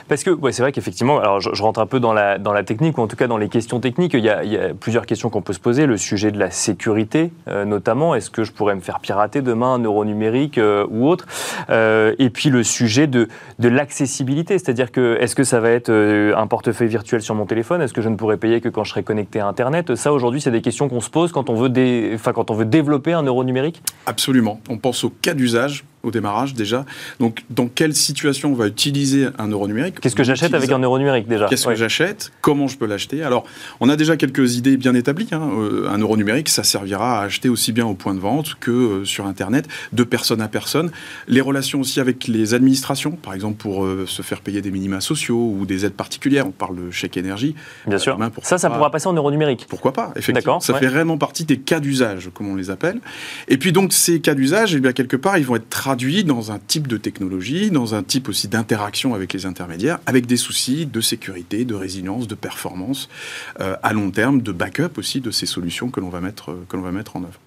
Parce 0.08 0.24
que 0.24 0.32
c'est 0.52 0.62
vrai 0.62 0.72
qu'effectivement, 0.72 1.20
alors 1.20 1.40
je, 1.42 1.62
rentre 1.62 1.80
un 1.80 1.86
peu 1.86 2.00
dans 2.00 2.14
la, 2.14 2.64
technique, 2.64 2.98
ou 2.98 3.02
en 3.02 3.08
tout 3.08 3.16
cas 3.16 3.28
dans 3.28 3.38
les 3.38 3.50
questions 3.50 3.80
techniques, 3.80 4.14
il 4.14 4.24
y 4.24 4.30
a, 4.30 4.74
plusieurs 4.80 5.06
questions 5.06 5.30
qu'on 5.30 5.42
peut 5.42 5.54
se 5.54 5.60
poser. 5.60 5.86
Le 5.86 5.98
sujet 5.98 6.32
de 6.32 6.40
la 6.40 6.52
sécurité, 6.52 7.32
euh, 7.48 7.66
notamment, 7.66 8.16
est-ce 8.16 8.30
que 8.30 8.44
je 8.44 8.52
pourrais 8.52 8.76
me 8.76 8.82
faire 8.82 9.00
pirater 9.00 9.42
demain 9.42 9.74
un 9.74 9.80
euro 9.80 10.06
numérique 10.06 10.58
euh, 10.58 10.86
ou 10.90 11.08
autre? 11.08 11.26
Euh, 11.70 12.14
Et 12.20 12.30
puis 12.30 12.50
le 12.50 12.64
sujet 12.64 13.08
de, 13.08 13.28
de 13.60 13.70
l'accessibilité, 13.70 14.58
c'est-à-dire 14.58 14.92
que 14.92 15.18
est-ce 15.20 15.36
que 15.36 15.44
ça 15.44 15.60
va 15.60 15.72
être 15.72 15.92
un 15.92 16.48
portefeuille 16.48 16.88
virtuel 16.88 17.22
sur 17.22 17.36
mon 17.36 17.46
téléphone? 17.46 17.82
Est-ce 17.82 17.94
que 17.94 18.02
je 18.02 18.10
ne 18.10 18.16
pourrais 18.16 18.38
payer 18.38 18.62
que 18.62 18.70
quand 18.70 18.84
je 18.84 18.92
serai 18.92 19.04
connecté 19.04 19.40
à 19.40 19.48
Internet? 19.48 19.96
Ça, 19.96 20.14
aujourd'hui, 20.14 20.42
c'est 20.42 20.52
des 20.52 20.62
questions 20.62 20.90
qu'on 20.90 21.02
se 21.02 21.10
pose 21.10 21.32
quand 21.32 21.50
on, 21.50 21.56
veut 21.56 21.72
quand 22.24 22.52
on 22.52 22.54
veut 22.54 22.66
développer 22.66 23.14
un 23.14 23.24
euro 23.24 23.44
numérique. 23.44 23.82
Absolument. 24.06 24.60
On 24.70 24.78
pense 24.78 25.04
au 25.04 25.10
cas 25.10 25.34
d'usage 25.34 25.86
au 26.08 26.12
démarrage 26.12 26.54
déjà. 26.54 26.86
Donc, 27.20 27.44
dans 27.50 27.68
quelle 27.68 27.94
situation 27.94 28.52
on 28.52 28.56
va 28.56 28.68
utiliser 28.68 29.28
un 29.38 29.48
euro 29.48 29.68
numérique? 29.68 30.00
Qu'est-ce 30.00 30.16
que 30.16 30.24
j'achète 30.24 30.54
avec 30.54 30.72
un 30.72 30.80
euro 30.80 30.98
numérique 30.98 31.28
déjà? 31.28 31.48
Qu'est-ce 31.48 31.68
que 31.68 31.76
j'achète? 31.76 32.32
Comment 32.42 32.68
je 32.68 32.78
peux 32.78 32.86
l'acheter? 32.86 33.24
Alors, 33.24 33.46
on 33.80 33.90
a 33.90 33.96
déjà 33.96 34.18
quelques 34.18 34.56
idées 34.56 34.78
bien 34.78 34.96
établies. 34.96 35.30
Hein. 35.32 35.50
Euh, 35.58 35.90
un 35.90 35.98
euro 36.00 36.18
numérique, 36.18 36.50
ça 36.50 36.64
servira 36.64 37.20
à 37.20 37.24
acheter 37.24 37.50
aussi 37.50 37.72
bien 37.72 37.86
au 37.86 37.94
point 37.94 38.14
de 38.14 38.20
vente 38.20 38.56
que 38.60 38.72
euh, 38.72 39.06
sur 39.06 39.26
Internet, 39.26 39.68
de 39.94 40.04
personne 40.04 40.42
à 40.42 40.48
personne. 40.48 40.92
Les 41.28 41.42
relations 41.42 41.80
aussi 41.80 42.00
avec 42.00 42.28
les 42.28 42.54
administrations, 42.54 43.12
par 43.12 43.34
exemple 43.34 43.58
pour 43.58 43.86
euh, 43.86 44.06
se 44.08 44.22
faire 44.22 44.42
payer 44.42 44.62
des 44.62 44.72
minima 44.72 45.02
sociaux 45.02 45.54
ou 45.58 45.66
des 45.66 45.86
aides 45.86 45.94
particulières. 45.94 46.48
On 46.48 46.52
parle 46.52 46.76
de 46.76 46.92
chèque 46.92 47.18
énergie. 47.18 47.56
Bien 47.86 47.98
sûr. 47.98 48.18
ça, 48.44 48.58
ça 48.58 48.70
pourra 48.70 48.92
passer 48.92 49.08
en 49.08 49.14
euro 49.14 49.32
numérique. 49.32 49.66
Pourquoi 49.70 49.94
pas 49.94 50.14
Effectivement. 50.16 50.60
Ça 50.60 50.74
fait 50.74 50.88
réellement 50.88 51.18
partie 51.18 51.46
des 51.46 51.58
cas 51.58 51.80
d'usage, 51.80 52.30
comme 52.34 52.48
on 52.48 52.56
les 52.56 52.70
appelle. 52.70 53.00
Et 53.48 53.58
puis 53.58 53.72
donc, 53.72 53.94
ces 53.94 54.20
cas 54.20 54.34
d'usage, 54.34 54.76
eh 54.76 54.80
bien 54.80 54.94
quelque 54.94 55.18
part, 55.18 55.38
ils 55.38 55.46
vont 55.46 55.56
être 55.56 55.70
traduit 55.98 56.24
dans 56.24 56.52
un 56.52 56.60
type 56.60 56.88
de 56.88 56.98
technologie, 56.98 57.72
dans 57.72 57.96
un 57.96 58.04
type 58.04 58.30
aussi 58.30 58.48
d'interaction 58.48 59.16
avec 59.16 59.34
les 59.34 59.48
intermédiaires, 59.48 59.98
avec 60.06 60.28
des 60.28 60.38
soucis 60.38 60.86
de 60.86 61.02
sécurité, 61.02 61.66
de 61.66 61.74
résilience, 61.74 62.28
de 62.28 62.36
performance 62.36 63.10
euh, 63.62 63.76
à 63.82 63.94
long 63.94 64.12
terme, 64.12 64.44
de 64.44 64.52
backup 64.52 65.00
aussi 65.00 65.22
de 65.22 65.32
ces 65.32 65.48
solutions 65.48 65.90
que 65.90 66.00
l'on 66.00 66.10
va 66.10 66.22
mettre, 66.22 66.56
que 66.70 66.78
l'on 66.78 66.84
va 66.84 66.92
mettre 66.92 67.16
en 67.16 67.24
œuvre. 67.24 67.40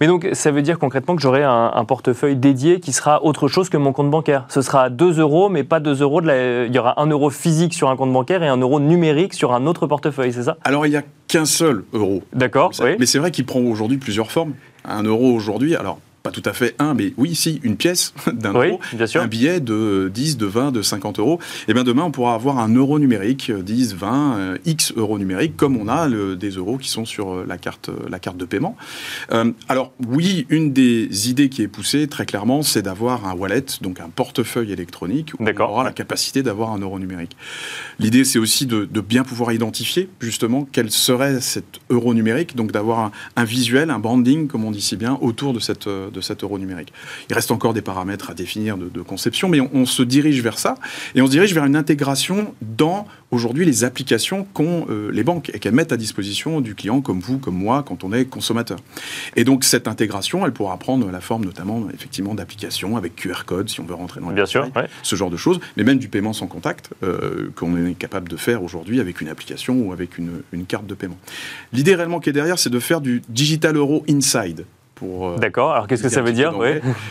Mais 0.00 0.08
donc, 0.08 0.28
ça 0.32 0.50
veut 0.50 0.62
dire 0.62 0.80
concrètement 0.80 1.14
que 1.14 1.22
j'aurai 1.22 1.44
un, 1.44 1.84
portefeuille 1.84 2.34
dédié 2.34 2.80
qui 2.80 2.92
sera 2.92 3.22
autre 3.22 3.46
chose 3.46 3.68
que 3.68 3.76
mon 3.76 3.92
compte 3.92 4.10
bancaire. 4.10 4.44
Ce 4.48 4.60
sera 4.60 4.90
2 4.90 5.20
euros, 5.20 5.48
mais 5.48 5.62
pas 5.62 5.78
2 5.78 6.02
euros. 6.02 6.20
De 6.20 6.66
Il 6.66 6.74
y 6.74 6.78
aura 6.80 7.00
1 7.00 7.06
euro 7.06 7.30
physique 7.30 7.74
sur 7.74 7.90
un 7.90 7.96
compte 7.96 8.12
bancaire 8.12 8.42
et 8.42 8.48
1 8.48 8.56
euro 8.56 8.80
numérique 8.80 9.34
sur 9.34 9.54
un 9.54 9.66
autre 9.66 9.86
portefeuille, 9.86 10.32
c'est 10.32 10.42
ça? 10.42 10.56
Alors, 10.64 10.84
il 10.84 10.90
n'y 10.90 10.96
a 10.96 11.04
qu'un 11.28 11.44
seul 11.44 11.84
euro. 11.92 12.24
D'accord, 12.32 12.72
oui. 12.80 12.96
Mais 12.98 13.06
c'est 13.06 13.20
vrai 13.20 13.30
qu'il 13.30 13.46
prend 13.46 13.60
aujourd'hui 13.60 13.98
plusieurs 13.98 14.32
formes. 14.32 14.54
Un 14.84 15.04
euro 15.04 15.32
aujourd'hui, 15.32 15.76
alors 15.76 16.00
pas 16.24 16.30
tout 16.30 16.42
à 16.46 16.54
fait 16.54 16.74
un, 16.78 16.94
mais 16.94 17.12
oui, 17.18 17.34
si, 17.34 17.60
une 17.64 17.76
pièce 17.76 18.14
d'un 18.32 18.54
euro, 18.54 18.80
un 19.14 19.26
billet 19.26 19.60
de 19.60 20.10
10, 20.12 20.38
de 20.38 20.46
20, 20.46 20.72
de 20.72 20.80
50 20.80 21.18
euros, 21.18 21.38
et 21.38 21.64
eh 21.68 21.74
bien 21.74 21.84
demain, 21.84 22.04
on 22.04 22.10
pourra 22.10 22.34
avoir 22.34 22.60
un 22.60 22.74
euro 22.74 22.98
numérique, 22.98 23.52
10, 23.52 23.94
20, 23.94 24.36
euh, 24.38 24.58
X 24.64 24.94
euros 24.96 25.18
numériques, 25.18 25.54
comme 25.54 25.76
on 25.76 25.86
a 25.86 26.08
des 26.08 26.48
euros 26.48 26.78
qui 26.78 26.88
sont 26.88 27.04
sur 27.04 27.34
euh, 27.34 27.44
la 27.46 27.58
carte, 27.58 27.90
euh, 27.90 28.08
la 28.08 28.18
carte 28.18 28.38
de 28.38 28.46
paiement. 28.46 28.74
alors, 29.68 29.92
oui, 30.08 30.46
une 30.48 30.72
des 30.72 31.28
idées 31.28 31.50
qui 31.50 31.60
est 31.60 31.68
poussée, 31.68 32.06
très 32.06 32.24
clairement, 32.24 32.62
c'est 32.62 32.80
d'avoir 32.80 33.26
un 33.26 33.34
wallet, 33.34 33.66
donc 33.82 34.00
un 34.00 34.08
portefeuille 34.08 34.72
électronique, 34.72 35.32
où 35.38 35.44
on 35.44 35.60
aura 35.60 35.84
la 35.84 35.92
capacité 35.92 36.42
d'avoir 36.42 36.70
un 36.72 36.78
euro 36.78 36.98
numérique. 36.98 37.36
L'idée, 37.98 38.24
c'est 38.24 38.38
aussi 38.38 38.64
de, 38.64 38.86
bien 39.02 39.24
pouvoir 39.24 39.52
identifier, 39.52 40.08
justement, 40.20 40.66
quel 40.72 40.90
serait 40.90 41.42
cet 41.42 41.80
euro 41.90 42.14
numérique, 42.14 42.56
donc 42.56 42.72
d'avoir 42.72 43.00
un, 43.00 43.12
un, 43.36 43.44
visuel, 43.44 43.90
un 43.90 43.98
branding, 43.98 44.48
comme 44.48 44.64
on 44.64 44.70
dit 44.70 44.80
si 44.80 44.96
bien, 44.96 45.18
autour 45.20 45.52
de 45.52 45.58
cette 45.58 45.86
de 46.14 46.20
cet 46.20 46.42
euro 46.42 46.58
numérique. 46.58 46.92
Il 47.28 47.34
reste 47.34 47.50
encore 47.50 47.74
des 47.74 47.82
paramètres 47.82 48.30
à 48.30 48.34
définir 48.34 48.78
de, 48.78 49.02
conception, 49.02 49.48
mais 49.48 49.60
on, 49.60 49.84
se 49.84 50.02
dirige 50.02 50.40
vers 50.40 50.58
ça 50.58 50.76
et 51.14 51.20
on 51.20 51.26
se 51.26 51.30
dirige 51.30 51.52
vers 51.52 51.66
une 51.66 51.76
intégration 51.76 52.54
dans 52.62 53.06
aujourd'hui 53.30 53.66
les 53.66 53.84
applications 53.84 54.46
qu'ont 54.54 54.86
euh, 54.88 55.10
les 55.12 55.24
banques 55.24 55.50
et 55.52 55.58
qu'elles 55.58 55.74
mettent 55.74 55.92
à 55.92 55.96
disposition 55.96 56.60
du 56.60 56.74
client 56.74 57.00
comme 57.00 57.20
vous, 57.20 57.38
comme 57.38 57.56
moi, 57.56 57.84
quand 57.86 58.02
on 58.04 58.12
est 58.12 58.24
consommateur. 58.24 58.78
Et 59.36 59.44
donc 59.44 59.64
cette 59.64 59.88
intégration, 59.88 60.46
elle 60.46 60.52
pourra 60.52 60.78
prendre 60.78 61.10
la 61.10 61.20
forme 61.20 61.44
notamment 61.44 61.86
effectivement 61.92 62.34
d'applications 62.34 62.96
avec 62.96 63.16
QR 63.16 63.44
code 63.44 63.68
si 63.68 63.80
on 63.80 63.84
veut 63.84 63.94
rentrer 63.94 64.20
dans 64.20 64.30
Bien 64.30 64.46
sûr, 64.46 64.68
ce 65.02 65.16
genre 65.16 65.30
de 65.30 65.36
choses, 65.36 65.60
mais 65.76 65.84
même 65.84 65.98
du 65.98 66.08
paiement 66.08 66.32
sans 66.32 66.46
contact 66.46 66.90
euh, 67.02 67.50
qu'on 67.56 67.76
est 67.86 67.94
capable 67.94 68.28
de 68.28 68.36
faire 68.36 68.62
aujourd'hui 68.62 69.00
avec 69.00 69.20
une 69.20 69.28
application 69.28 69.74
ou 69.80 69.92
avec 69.92 70.16
une, 70.16 70.42
une 70.52 70.64
carte 70.64 70.86
de 70.86 70.94
paiement. 70.94 71.18
L'idée 71.72 71.94
réellement 71.94 72.20
qui 72.20 72.30
est 72.30 72.32
derrière, 72.32 72.58
c'est 72.58 72.70
de 72.70 72.78
faire 72.78 73.00
du 73.00 73.22
digital 73.28 73.76
euro 73.76 74.04
inside. 74.08 74.64
Euh, 75.02 75.38
D'accord, 75.38 75.72
alors 75.72 75.86
qu'est-ce 75.86 76.02
que 76.02 76.08
ça 76.08 76.22
veut 76.22 76.32
dire 76.32 76.54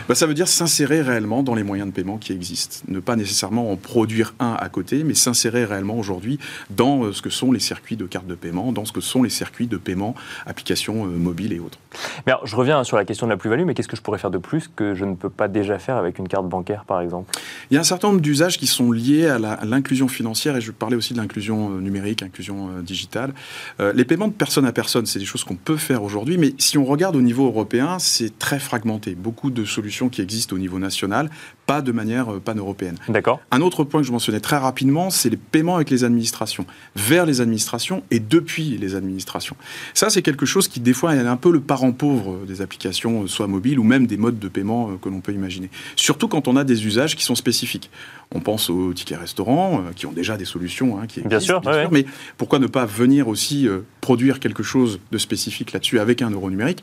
bah, 0.08 0.14
Ça 0.14 0.26
veut 0.26 0.34
dire 0.34 0.48
s'insérer 0.48 1.02
réellement 1.02 1.42
dans 1.42 1.54
les 1.54 1.62
moyens 1.62 1.88
de 1.88 1.94
paiement 1.94 2.18
qui 2.18 2.32
existent. 2.32 2.84
Ne 2.88 3.00
pas 3.00 3.16
nécessairement 3.16 3.70
en 3.70 3.76
produire 3.76 4.34
un 4.38 4.56
à 4.58 4.68
côté, 4.68 5.04
mais 5.04 5.14
s'insérer 5.14 5.64
réellement 5.64 5.98
aujourd'hui 5.98 6.38
dans 6.70 7.04
euh, 7.04 7.12
ce 7.12 7.22
que 7.22 7.30
sont 7.30 7.52
les 7.52 7.60
circuits 7.60 7.96
de 7.96 8.06
cartes 8.06 8.26
de 8.26 8.34
paiement, 8.34 8.72
dans 8.72 8.84
ce 8.84 8.92
que 8.92 9.00
sont 9.00 9.22
les 9.22 9.30
circuits 9.30 9.66
de 9.66 9.76
paiement, 9.76 10.14
applications 10.46 11.04
euh, 11.04 11.08
mobiles 11.08 11.52
et 11.52 11.60
autres. 11.60 11.78
Mais 12.26 12.32
alors, 12.32 12.46
je 12.46 12.56
reviens 12.56 12.82
sur 12.84 12.96
la 12.96 13.04
question 13.04 13.26
de 13.26 13.32
la 13.32 13.36
plus-value, 13.36 13.64
mais 13.64 13.74
qu'est-ce 13.74 13.88
que 13.88 13.96
je 13.96 14.02
pourrais 14.02 14.18
faire 14.18 14.30
de 14.30 14.38
plus 14.38 14.68
que 14.74 14.94
je 14.94 15.04
ne 15.04 15.14
peux 15.14 15.30
pas 15.30 15.48
déjà 15.48 15.78
faire 15.78 15.96
avec 15.96 16.18
une 16.18 16.28
carte 16.28 16.48
bancaire, 16.48 16.84
par 16.84 17.00
exemple? 17.00 17.30
Il 17.70 17.74
y 17.74 17.76
a 17.76 17.80
un 17.80 17.84
certain 17.84 18.08
nombre 18.08 18.20
d'usages 18.20 18.58
qui 18.58 18.66
sont 18.66 18.92
liés 18.92 19.26
à 19.26 19.38
l'inclusion 19.64 20.08
financière, 20.08 20.56
et 20.56 20.60
je 20.60 20.72
parlais 20.72 20.96
aussi 20.96 21.12
de 21.14 21.18
l'inclusion 21.18 21.70
numérique, 21.70 22.22
inclusion 22.22 22.70
digitale. 22.82 23.32
les 23.78 24.04
paiements 24.04 24.28
de 24.28 24.32
personne 24.32 24.66
à 24.66 24.72
personne, 24.72 25.06
c'est 25.06 25.18
des 25.18 25.24
choses 25.24 25.44
qu'on 25.44 25.56
peut 25.56 25.76
faire 25.76 26.02
aujourd'hui, 26.02 26.38
mais 26.38 26.54
si 26.58 26.78
on 26.78 26.84
regarde 26.84 27.16
au 27.16 27.22
niveau 27.22 27.46
européen, 27.46 27.73
c'est 27.98 28.38
très 28.38 28.58
fragmenté. 28.58 29.14
Beaucoup 29.14 29.50
de 29.50 29.64
solutions 29.64 30.08
qui 30.08 30.20
existent 30.22 30.54
au 30.54 30.58
niveau 30.58 30.78
national, 30.78 31.30
pas 31.66 31.82
de 31.82 31.92
manière 31.92 32.32
euh, 32.32 32.40
pan-européenne. 32.40 32.96
D'accord. 33.08 33.40
Un 33.50 33.60
autre 33.60 33.84
point 33.84 34.00
que 34.00 34.06
je 34.06 34.12
mentionnais 34.12 34.40
très 34.40 34.56
rapidement, 34.56 35.10
c'est 35.10 35.30
les 35.30 35.36
paiements 35.36 35.76
avec 35.76 35.90
les 35.90 36.04
administrations, 36.04 36.66
vers 36.94 37.26
les 37.26 37.40
administrations 37.40 38.02
et 38.10 38.20
depuis 38.20 38.76
les 38.78 38.94
administrations. 38.94 39.56
Ça, 39.94 40.10
c'est 40.10 40.22
quelque 40.22 40.46
chose 40.46 40.68
qui, 40.68 40.80
des 40.80 40.92
fois, 40.92 41.14
est 41.14 41.20
un 41.20 41.36
peu 41.36 41.50
le 41.50 41.60
parent 41.60 41.92
pauvre 41.92 42.44
des 42.46 42.60
applications, 42.60 43.24
euh, 43.24 43.26
soit 43.26 43.46
mobiles 43.46 43.78
ou 43.78 43.84
même 43.84 44.06
des 44.06 44.16
modes 44.16 44.38
de 44.38 44.48
paiement 44.48 44.90
euh, 44.90 44.96
que 45.00 45.08
l'on 45.08 45.20
peut 45.20 45.32
imaginer. 45.32 45.70
Surtout 45.96 46.28
quand 46.28 46.48
on 46.48 46.56
a 46.56 46.64
des 46.64 46.86
usages 46.86 47.16
qui 47.16 47.24
sont 47.24 47.34
spécifiques. 47.34 47.90
On 48.34 48.40
pense 48.40 48.70
aux 48.70 48.92
tickets 48.92 49.18
restaurants, 49.18 49.84
qui 49.94 50.06
ont 50.06 50.12
déjà 50.12 50.36
des 50.36 50.44
solutions 50.44 50.98
hein, 50.98 51.06
qui 51.06 51.20
existent, 51.20 51.28
bien 51.28 51.40
sûr, 51.40 51.60
bien 51.60 51.72
sûr 51.72 51.92
mais 51.92 52.04
pourquoi 52.36 52.58
ne 52.58 52.66
pas 52.66 52.84
venir 52.84 53.28
aussi 53.28 53.68
produire 54.00 54.40
quelque 54.40 54.62
chose 54.62 54.98
de 55.12 55.18
spécifique 55.18 55.72
là-dessus 55.72 56.00
avec 56.00 56.20
un 56.20 56.30
euro 56.30 56.50
numérique? 56.50 56.82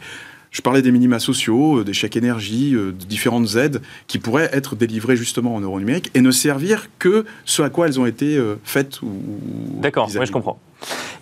Je 0.51 0.62
parlais 0.62 0.81
des 0.81 0.91
minima 0.91 1.20
sociaux, 1.20 1.79
euh, 1.79 1.84
des 1.84 1.93
chèques 1.93 2.17
énergie, 2.17 2.75
euh, 2.75 2.91
de 2.91 3.05
différentes 3.05 3.55
aides 3.55 3.81
qui 4.08 4.20
pourraient 4.20 4.50
être 4.51 4.75
délivrées 4.75 5.15
justement 5.15 5.55
en 5.55 5.62
euros 5.62 5.79
numériques 5.79 6.12
et 6.13 6.22
ne 6.22 6.31
servir 6.31 6.89
que 7.00 7.25
ce 7.46 7.62
à 7.62 7.70
quoi 7.70 7.88
elles 7.88 8.00
ont 8.00 8.05
été 8.05 8.38
euh, 8.38 8.55
faites 8.63 9.01
ou. 9.01 9.10
D'accord, 9.81 10.10
oui, 10.13 10.25
je 10.25 10.31
comprends. 10.31 10.60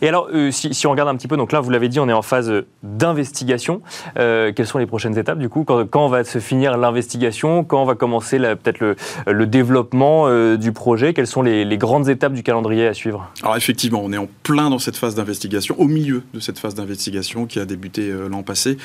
Et 0.02 0.08
alors, 0.08 0.30
euh, 0.34 0.52
si, 0.52 0.88
on 0.88 0.92
regarde 0.92 1.10
un 1.10 1.16
petit 1.16 1.28
peu, 1.28 1.38
donc 1.38 1.52
là, 1.52 1.60
vous 1.60 1.70
l'avez 1.70 1.90
dit, 1.90 2.00
on 2.00 2.08
est 2.08 2.14
en 2.14 2.22
phase 2.22 2.52
d'investigation. 2.84 3.82
Euh, 4.18 4.54
quelles 4.54 4.68
sont 4.68 4.78
les 4.78 4.86
prochaines 4.86 5.18
étapes, 5.18 5.40
du 5.40 5.50
coup? 5.50 5.66
Quand, 5.66 6.08
va 6.08 6.24
se 6.24 6.40
finir 6.40 6.78
l'investigation? 6.78 7.64
Quand 7.64 7.84
va 7.86 7.96
commencer 7.96 8.40
peut-être 8.40 8.80
le, 9.28 9.46
développement 9.46 10.28
euh, 10.28 10.58
du 10.58 10.72
projet? 10.72 11.14
Quelles 11.14 11.28
sont 11.28 11.42
les, 11.42 11.78
grandes 11.78 12.10
étapes 12.10 12.34
du 12.34 12.44
calendrier 12.44 12.88
à 12.88 12.94
suivre? 12.94 13.32
Alors, 13.42 13.58
effectivement, 13.58 14.02
on 14.04 14.14
est 14.14 14.18
en 14.18 14.28
plein 14.44 14.70
dans 14.70 14.80
cette 14.80 14.96
phase 14.96 15.16
d'investigation, 15.16 15.76
au 15.80 15.86
milieu 15.86 16.24
de 16.34 16.40
cette 16.40 16.60
phase 16.60 16.76
d'investigation 16.76 17.46
qui 17.46 17.60
a 17.60 17.66
débuté 17.66 18.14
l'an 18.30 18.44
passé, 18.44 18.78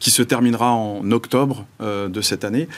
qui 0.00 0.10
se 0.10 0.22
terminera 0.22 0.72
en 0.72 1.10
octobre 1.10 1.66
de 1.80 2.20
cette 2.20 2.44
année. 2.44 2.68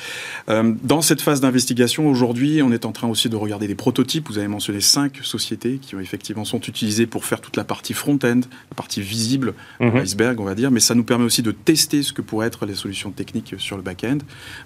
dans 0.49 1.03
cette 1.03 1.21
phase 1.21 1.41
d'investigation, 1.41 2.09
aujourd'hui, 2.09 2.63
on 2.63 2.73
est 2.73 2.85
en 2.85 2.93
train 2.93 3.09
aussi 3.09 3.29
de 3.29 3.37
regarder 3.37 3.67
des 3.67 3.75
prototypes. 3.75 4.29
Vous 4.29 4.39
avez 4.39 4.49
mentionné 4.49 4.81
cinq 4.81 5.19
sociétés 5.23 5.79
qui 5.81 5.97
effectivement 5.97 6.45
sont 6.45 6.61
utilisées 6.61 7.07
pour 7.07 7.25
faire 7.25 7.41
toute 7.45 7.57
la 7.57 7.65
partie 7.65 7.93
front-end, 7.93 8.41
la 8.71 8.75
partie 8.75 9.03
visible 9.03 9.55
de 9.79 9.87
mhm. 9.87 9.99
l'iceberg, 9.99 10.41
on 10.41 10.45
va 10.45 10.55
dire, 10.55 10.71
mais 10.71 10.81
ça 10.81 10.95
nous 10.95 11.05
permet 11.05 11.25
aussi 11.25 11.43
de 11.43 11.51
tester 11.51 12.03
ce 12.03 12.13
que 12.13 12.23
pourraient 12.23 12.47
être 12.47 12.65
les 12.65 12.75
solutions 12.75 13.11
techniques 13.11 13.55
sur 13.59 13.77
le 13.77 13.83
back-end, 13.83 14.19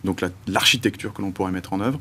donc 0.04 0.25
l'architecture 0.47 1.12
que 1.12 1.20
l'on 1.20 1.32
pourrait 1.32 1.50
mettre 1.50 1.73
en 1.73 1.80
œuvre. 1.80 1.99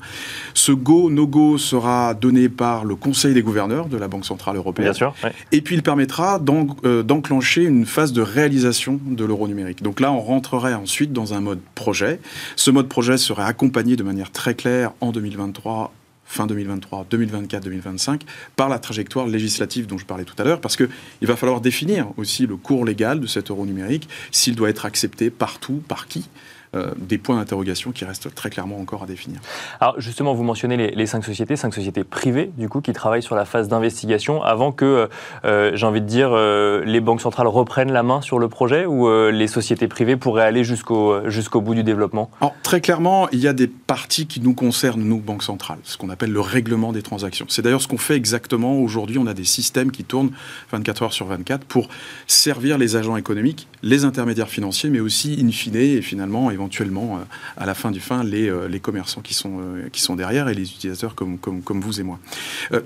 Ce 0.53 0.71
go, 0.71 1.09
no-go 1.09 1.57
sera 1.57 2.13
donné 2.13 2.47
par 2.47 2.85
le 2.85 2.95
Conseil 2.95 3.33
des 3.33 3.41
gouverneurs 3.41 3.87
de 3.87 3.97
la 3.97 4.07
Banque 4.07 4.25
Centrale 4.25 4.55
Européenne. 4.55 4.89
Bien 4.89 4.93
sûr. 4.93 5.15
Et 5.51 5.61
puis 5.61 5.75
il 5.75 5.81
permettra 5.81 6.39
euh, 6.85 7.03
d'enclencher 7.03 7.63
une 7.63 7.85
phase 7.85 8.13
de 8.13 8.21
réalisation 8.21 8.99
de 9.03 9.25
l'euro 9.25 9.47
numérique. 9.47 9.81
Donc 9.81 9.99
là, 9.99 10.11
on 10.11 10.21
rentrerait 10.21 10.75
ensuite 10.75 11.11
dans 11.11 11.33
un 11.33 11.41
mode 11.41 11.59
projet. 11.73 12.19
Ce 12.55 12.69
mode 12.69 12.87
projet 12.87 13.17
serait 13.17 13.43
accompagné 13.43 13.95
de 13.95 14.03
manière 14.03 14.31
très 14.31 14.53
claire 14.53 14.91
en 15.01 15.11
2023 15.11 15.91
fin 16.27 16.45
2023, 16.45 17.07
2024, 17.09 17.63
2025, 17.63 18.23
par 18.55 18.69
la 18.69 18.79
trajectoire 18.79 19.27
législative 19.27 19.87
dont 19.87 19.97
je 19.97 20.05
parlais 20.05 20.25
tout 20.25 20.35
à 20.37 20.43
l'heure, 20.43 20.61
parce 20.61 20.75
qu'il 20.75 20.87
va 21.21 21.35
falloir 21.35 21.61
définir 21.61 22.07
aussi 22.17 22.45
le 22.45 22.57
cours 22.57 22.85
légal 22.85 23.19
de 23.19 23.27
cet 23.27 23.49
euro 23.49 23.65
numérique, 23.65 24.07
s'il 24.31 24.55
doit 24.55 24.69
être 24.69 24.85
accepté 24.85 25.29
partout, 25.29 25.81
par 25.87 26.07
qui. 26.07 26.29
Euh, 26.75 26.91
des 26.97 27.17
points 27.17 27.37
d'interrogation 27.37 27.91
qui 27.91 28.03
restent 28.03 28.33
très 28.35 28.49
clairement 28.49 28.77
encore 28.77 29.03
à 29.03 29.05
définir. 29.05 29.39
Alors 29.79 29.99
justement, 29.99 30.33
vous 30.33 30.43
mentionnez 30.43 30.75
les, 30.75 31.05
cinq 31.05 31.23
sociétés, 31.23 31.55
cinq 31.55 31.73
sociétés 31.73 32.03
privées 32.03 32.51
du 32.57 32.67
coup 32.67 32.81
qui 32.81 32.91
travaillent 32.91 33.23
sur 33.23 33.35
la 33.35 33.45
phase 33.45 33.69
d'investigation 33.69 34.43
avant 34.43 34.73
que, 34.73 34.83
euh, 34.83 35.07
euh, 35.45 35.71
j'ai 35.75 35.85
envie 35.85 36.01
de 36.01 36.05
dire, 36.05 36.35
les 36.35 36.99
banques 36.99 37.21
centrales 37.21 37.47
reprennent 37.47 37.93
la 37.93 38.03
main 38.03 38.21
sur 38.21 38.37
le 38.37 38.49
projet 38.49 38.85
ou 38.85 39.09
les 39.29 39.47
sociétés 39.47 39.87
privées 39.87 40.17
pourraient 40.17 40.43
aller 40.43 40.63
jusqu'au 40.63 41.29
jusqu'au 41.29 41.61
bout 41.61 41.75
du 41.75 41.83
développement? 41.83 42.29
Alors, 42.41 42.53
Très 42.67 42.81
clairement, 42.81 43.29
il 43.29 43.39
y 43.39 43.47
a 43.47 43.53
des 43.53 43.67
parties 43.67 44.27
qui 44.27 44.41
nous 44.41 44.53
concernent, 44.53 45.01
nous, 45.01 45.19
banques 45.19 45.43
centrales, 45.43 45.79
ce 45.83 45.95
qu'on 45.95 46.09
appelle 46.09 46.33
le 46.33 46.41
règlement 46.41 46.91
des 46.91 47.01
transactions. 47.01 47.45
C'est 47.47 47.61
d'ailleurs 47.61 47.81
ce 47.81 47.87
qu'on 47.87 47.97
fait 47.97 48.15
exactement 48.15 48.77
aujourd'hui. 48.81 49.17
On 49.17 49.25
a 49.25 49.33
des 49.33 49.45
systèmes 49.45 49.89
qui 49.89 50.03
tournent 50.03 50.31
24 50.73 51.03
heures 51.03 51.13
sur 51.13 51.27
24 51.27 51.63
pour 51.63 51.87
servir 52.27 52.77
les 52.77 52.97
agents 52.97 53.15
économiques, 53.15 53.69
les 53.83 54.03
intermédiaires 54.03 54.49
financiers, 54.49 54.89
mais 54.89 54.99
aussi, 54.99 55.41
in 55.41 55.49
fine, 55.49 55.77
et 55.77 56.01
finalement, 56.01 56.51
éventuellement, 56.57 57.17
euh, 57.17 57.19
à 57.55 57.65
la 57.65 57.73
fin 57.73 57.91
du 57.91 57.99
fin, 57.99 58.23
les, 58.23 58.49
euh, 58.49 58.67
les 58.67 58.79
commerçants 58.79 59.21
qui 59.21 59.33
sont, 59.33 59.59
euh, 59.59 59.89
qui 59.91 60.01
sont 60.01 60.15
derrière 60.15 60.49
et 60.49 60.53
les 60.53 60.63
utilisateurs 60.63 61.15
comme, 61.15 61.37
comme, 61.37 61.61
comme 61.61 61.81
vous 61.81 61.99
et 61.99 62.03
moi. 62.03 62.19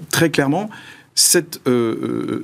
très 0.09 0.29
clairement, 0.29 0.69
cette 1.15 1.59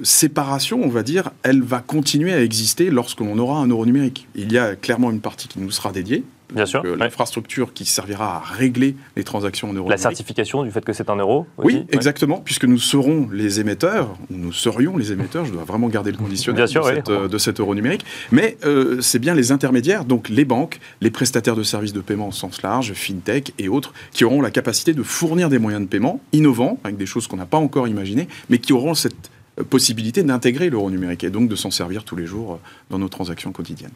séparation, 0.03 0.81
on 0.83 0.89
va 0.89 1.03
dire, 1.03 1.31
elle 1.43 1.61
va 1.61 1.79
continuer 1.79 2.33
à 2.33 2.41
exister 2.43 2.89
lorsqu'on 2.89 3.37
aura 3.37 3.59
un 3.59 3.67
euro 3.67 3.85
numérique. 3.85 4.27
Il 4.35 4.51
y 4.51 4.57
a 4.57 4.75
clairement 4.75 5.09
une 5.09 5.21
partie 5.21 5.47
qui 5.47 5.59
nous 5.59 5.71
sera 5.71 5.91
dédiée, 5.91 6.23
Bien 6.53 6.65
sûr. 6.65 6.83
L'infrastructure 6.83 7.73
qui 7.73 7.85
servira 7.85 8.37
à 8.37 8.39
régler 8.39 8.95
les 9.15 9.23
transactions 9.23 9.69
en 9.69 9.73
euros. 9.73 9.89
La 9.89 9.97
certification 9.97 10.63
du 10.63 10.71
fait 10.71 10.83
que 10.83 10.93
c'est 10.93 11.09
un 11.09 11.15
euro 11.15 11.45
Oui, 11.57 11.85
exactement, 11.91 12.39
puisque 12.39 12.65
nous 12.65 12.77
serons 12.77 13.27
les 13.31 13.59
émetteurs, 13.59 14.15
ou 14.31 14.35
nous 14.37 14.53
serions 14.53 14.97
les 14.97 15.11
émetteurs, 15.11 15.45
je 15.45 15.51
dois 15.51 15.65
vraiment 15.65 15.87
garder 15.89 16.11
le 16.11 16.17
conditionnel 16.17 16.67
de, 17.05 17.27
de, 17.27 17.37
cet 17.37 17.59
euro 17.59 17.75
numérique, 17.75 18.05
mais 18.31 18.57
euh, 18.65 19.01
c'est 19.01 19.19
bien 19.19 19.35
les 19.35 19.51
intermédiaires, 19.51 20.05
donc 20.05 20.29
les 20.29 20.45
banques, 20.45 20.79
les 21.01 21.11
prestataires 21.11 21.55
de 21.55 21.63
services 21.63 21.93
de 21.93 22.01
paiement 22.01 22.29
au 22.29 22.31
sens 22.31 22.61
large, 22.61 22.93
FinTech 22.93 23.53
et 23.59 23.67
autres, 23.67 23.93
qui 24.11 24.23
auront 24.23 24.41
la 24.41 24.51
capacité 24.51 24.93
de 24.93 25.03
fournir 25.03 25.49
des 25.49 25.59
moyens 25.59 25.83
de 25.83 25.89
paiement 25.89 26.21
innovants, 26.31 26.79
avec 26.83 26.97
des 26.97 27.05
choses 27.05 27.27
qu'on 27.27 27.37
n'a 27.37 27.45
pas 27.45 27.57
encore 27.57 27.87
imaginées, 27.87 28.27
mais 28.49 28.59
qui 28.59 28.73
auront 28.73 28.93
cette 28.93 29.29
possibilité 29.63 30.23
d'intégrer 30.23 30.69
l'euro 30.69 30.89
numérique 30.89 31.23
et 31.23 31.29
donc 31.29 31.49
de 31.49 31.55
s'en 31.55 31.71
servir 31.71 32.03
tous 32.03 32.15
les 32.15 32.25
jours 32.25 32.53
euh, 32.53 32.57
dans 32.89 32.99
nos 32.99 33.09
transactions 33.09 33.51
quotidiennes. 33.51 33.91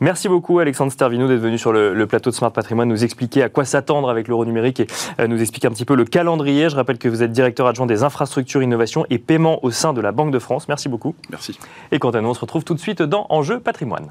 Merci 0.00 0.28
beaucoup 0.28 0.58
Alexandre 0.58 0.92
Stervino 0.92 1.28
d'être 1.28 1.40
venu 1.40 1.58
sur 1.58 1.72
le, 1.72 2.06
plateau 2.06 2.30
de 2.30 2.34
Smart 2.34 2.52
Patrimoine 2.52 2.88
nous 2.88 3.04
expliquer 3.04 3.42
à 3.42 3.48
quoi 3.48 3.64
s'attendre 3.64 4.10
avec 4.10 4.28
l'euro 4.28 4.44
numérique 4.44 4.80
et 4.80 4.86
euh, 5.20 5.26
nous 5.26 5.40
expliquer 5.40 5.68
un 5.68 5.72
petit 5.72 5.84
peu 5.84 5.94
le 5.94 6.04
calendrier. 6.04 6.68
Je 6.70 6.76
rappelle 6.76 6.98
que 6.98 7.08
vous 7.08 7.22
êtes 7.22 7.32
directeur 7.32 7.66
adjoint 7.66 7.86
des 7.86 8.02
infrastructures, 8.02 8.62
innovation 8.62 9.06
et 9.10 9.18
paiement 9.18 9.64
au 9.64 9.70
sein 9.70 9.92
de 9.92 10.00
la 10.00 10.12
Banque 10.12 10.32
de 10.32 10.38
France. 10.38 10.68
Merci 10.68 10.88
beaucoup. 10.88 11.14
Merci. 11.30 11.58
Et 11.92 11.98
quant 11.98 12.10
à 12.10 12.20
nous, 12.20 12.28
on 12.28 12.34
se 12.34 12.40
retrouve 12.40 12.64
tout 12.64 12.74
de 12.74 12.80
suite 12.80 13.02
dans 13.02 13.26
Enjeu 13.30 13.60
Patrimoine. 13.60 14.10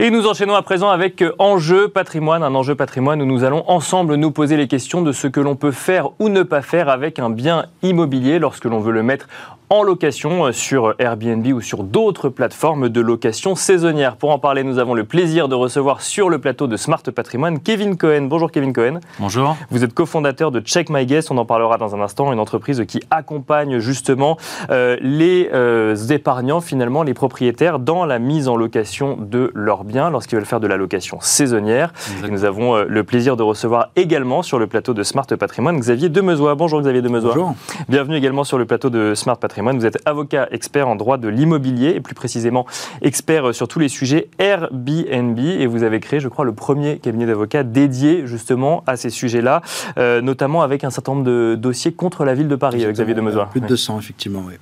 Et 0.00 0.10
nous 0.10 0.28
enchaînons 0.28 0.54
à 0.54 0.62
présent 0.62 0.90
avec 0.90 1.22
euh, 1.22 1.34
Enjeu 1.40 1.88
patrimoine, 1.88 2.44
un 2.44 2.54
enjeu 2.54 2.76
patrimoine 2.76 3.20
où 3.20 3.26
nous 3.26 3.42
allons 3.42 3.68
ensemble 3.68 4.14
nous 4.14 4.30
poser 4.30 4.56
les 4.56 4.68
questions 4.68 5.02
de 5.02 5.10
ce 5.10 5.26
que 5.26 5.40
l'on 5.40 5.56
peut 5.56 5.72
faire 5.72 6.10
ou 6.20 6.28
ne 6.28 6.44
pas 6.44 6.62
faire 6.62 6.88
avec 6.88 7.18
un 7.18 7.30
bien 7.30 7.66
immobilier 7.82 8.38
lorsque 8.38 8.66
l'on 8.66 8.78
veut 8.78 8.92
le 8.92 9.02
mettre 9.02 9.26
en 9.70 9.82
location 9.82 10.46
euh, 10.46 10.52
sur 10.52 10.94
Airbnb 10.98 11.46
ou 11.48 11.60
sur 11.60 11.82
d'autres 11.82 12.28
plateformes 12.28 12.88
de 12.88 13.00
location 13.00 13.54
saisonnière. 13.54 14.16
Pour 14.16 14.30
en 14.30 14.38
parler, 14.38 14.64
nous 14.64 14.78
avons 14.78 14.94
le 14.94 15.04
plaisir 15.04 15.48
de 15.48 15.54
recevoir 15.54 16.00
sur 16.00 16.30
le 16.30 16.38
plateau 16.38 16.66
de 16.66 16.76
Smart 16.76 17.02
Patrimoine 17.02 17.60
Kevin 17.60 17.96
Cohen. 17.96 18.22
Bonjour 18.22 18.50
Kevin 18.50 18.72
Cohen. 18.72 19.00
Bonjour. 19.18 19.56
Vous 19.70 19.84
êtes 19.84 19.92
cofondateur 19.92 20.50
de 20.50 20.60
Check 20.60 20.88
My 20.90 21.04
Guest, 21.04 21.30
on 21.30 21.38
en 21.38 21.44
parlera 21.44 21.76
dans 21.76 21.94
un 21.94 22.00
instant, 22.00 22.32
une 22.32 22.38
entreprise 22.38 22.82
qui 22.86 23.00
accompagne 23.10 23.78
justement 23.78 24.38
euh, 24.70 24.96
les 25.00 25.50
euh, 25.52 25.94
épargnants, 26.08 26.60
finalement 26.60 27.02
les 27.02 27.14
propriétaires, 27.14 27.78
dans 27.78 28.06
la 28.06 28.18
mise 28.18 28.48
en 28.48 28.56
location 28.56 29.16
de 29.20 29.50
leurs 29.54 29.84
biens 29.84 30.10
lorsqu'ils 30.10 30.36
veulent 30.36 30.46
faire 30.46 30.60
de 30.60 30.66
la 30.66 30.76
location 30.76 31.18
saisonnière. 31.20 31.92
nous 32.28 32.44
avons 32.44 32.76
le 32.82 33.04
plaisir 33.04 33.36
de 33.36 33.42
recevoir 33.42 33.90
également 33.96 34.42
sur 34.42 34.58
le 34.58 34.66
plateau 34.66 34.94
de 34.94 35.02
Smart 35.02 35.26
Patrimoine 35.26 35.78
Xavier 35.78 36.08
Demezois. 36.08 36.54
Bonjour 36.54 36.80
Xavier 36.80 37.02
Demezois. 37.02 37.34
Bonjour. 37.34 37.54
Bienvenue 37.88 38.16
également 38.16 38.44
sur 38.44 38.58
le 38.58 38.64
plateau 38.64 38.90
de 38.90 39.14
Smart 39.14 39.36
Patrimoine 39.36 39.57
vous 39.62 39.86
êtes 39.86 39.98
avocat 40.04 40.48
expert 40.50 40.88
en 40.88 40.96
droit 40.96 41.18
de 41.18 41.28
l'immobilier 41.28 41.90
et 41.90 42.00
plus 42.00 42.14
précisément 42.14 42.66
expert 43.02 43.54
sur 43.54 43.68
tous 43.68 43.78
les 43.78 43.88
sujets 43.88 44.28
Airbnb 44.38 45.38
et 45.38 45.66
vous 45.66 45.82
avez 45.82 46.00
créé, 46.00 46.20
je 46.20 46.28
crois, 46.28 46.44
le 46.44 46.52
premier 46.52 46.98
cabinet 46.98 47.26
d'avocats 47.26 47.62
dédié 47.62 48.26
justement 48.26 48.82
à 48.86 48.96
ces 48.96 49.10
sujets-là, 49.10 49.62
euh, 49.98 50.20
notamment 50.20 50.62
avec 50.62 50.84
un 50.84 50.90
certain 50.90 51.12
nombre 51.12 51.24
de 51.24 51.56
dossiers 51.58 51.92
contre 51.92 52.24
la 52.24 52.34
ville 52.34 52.48
de 52.48 52.56
Paris, 52.56 52.84
Xavier 52.84 53.14
Demezois. 53.14 53.46
Plus 53.50 53.60
de 53.60 53.66
200, 53.66 53.98
effectivement, 53.98 54.44
oui. 54.46 54.54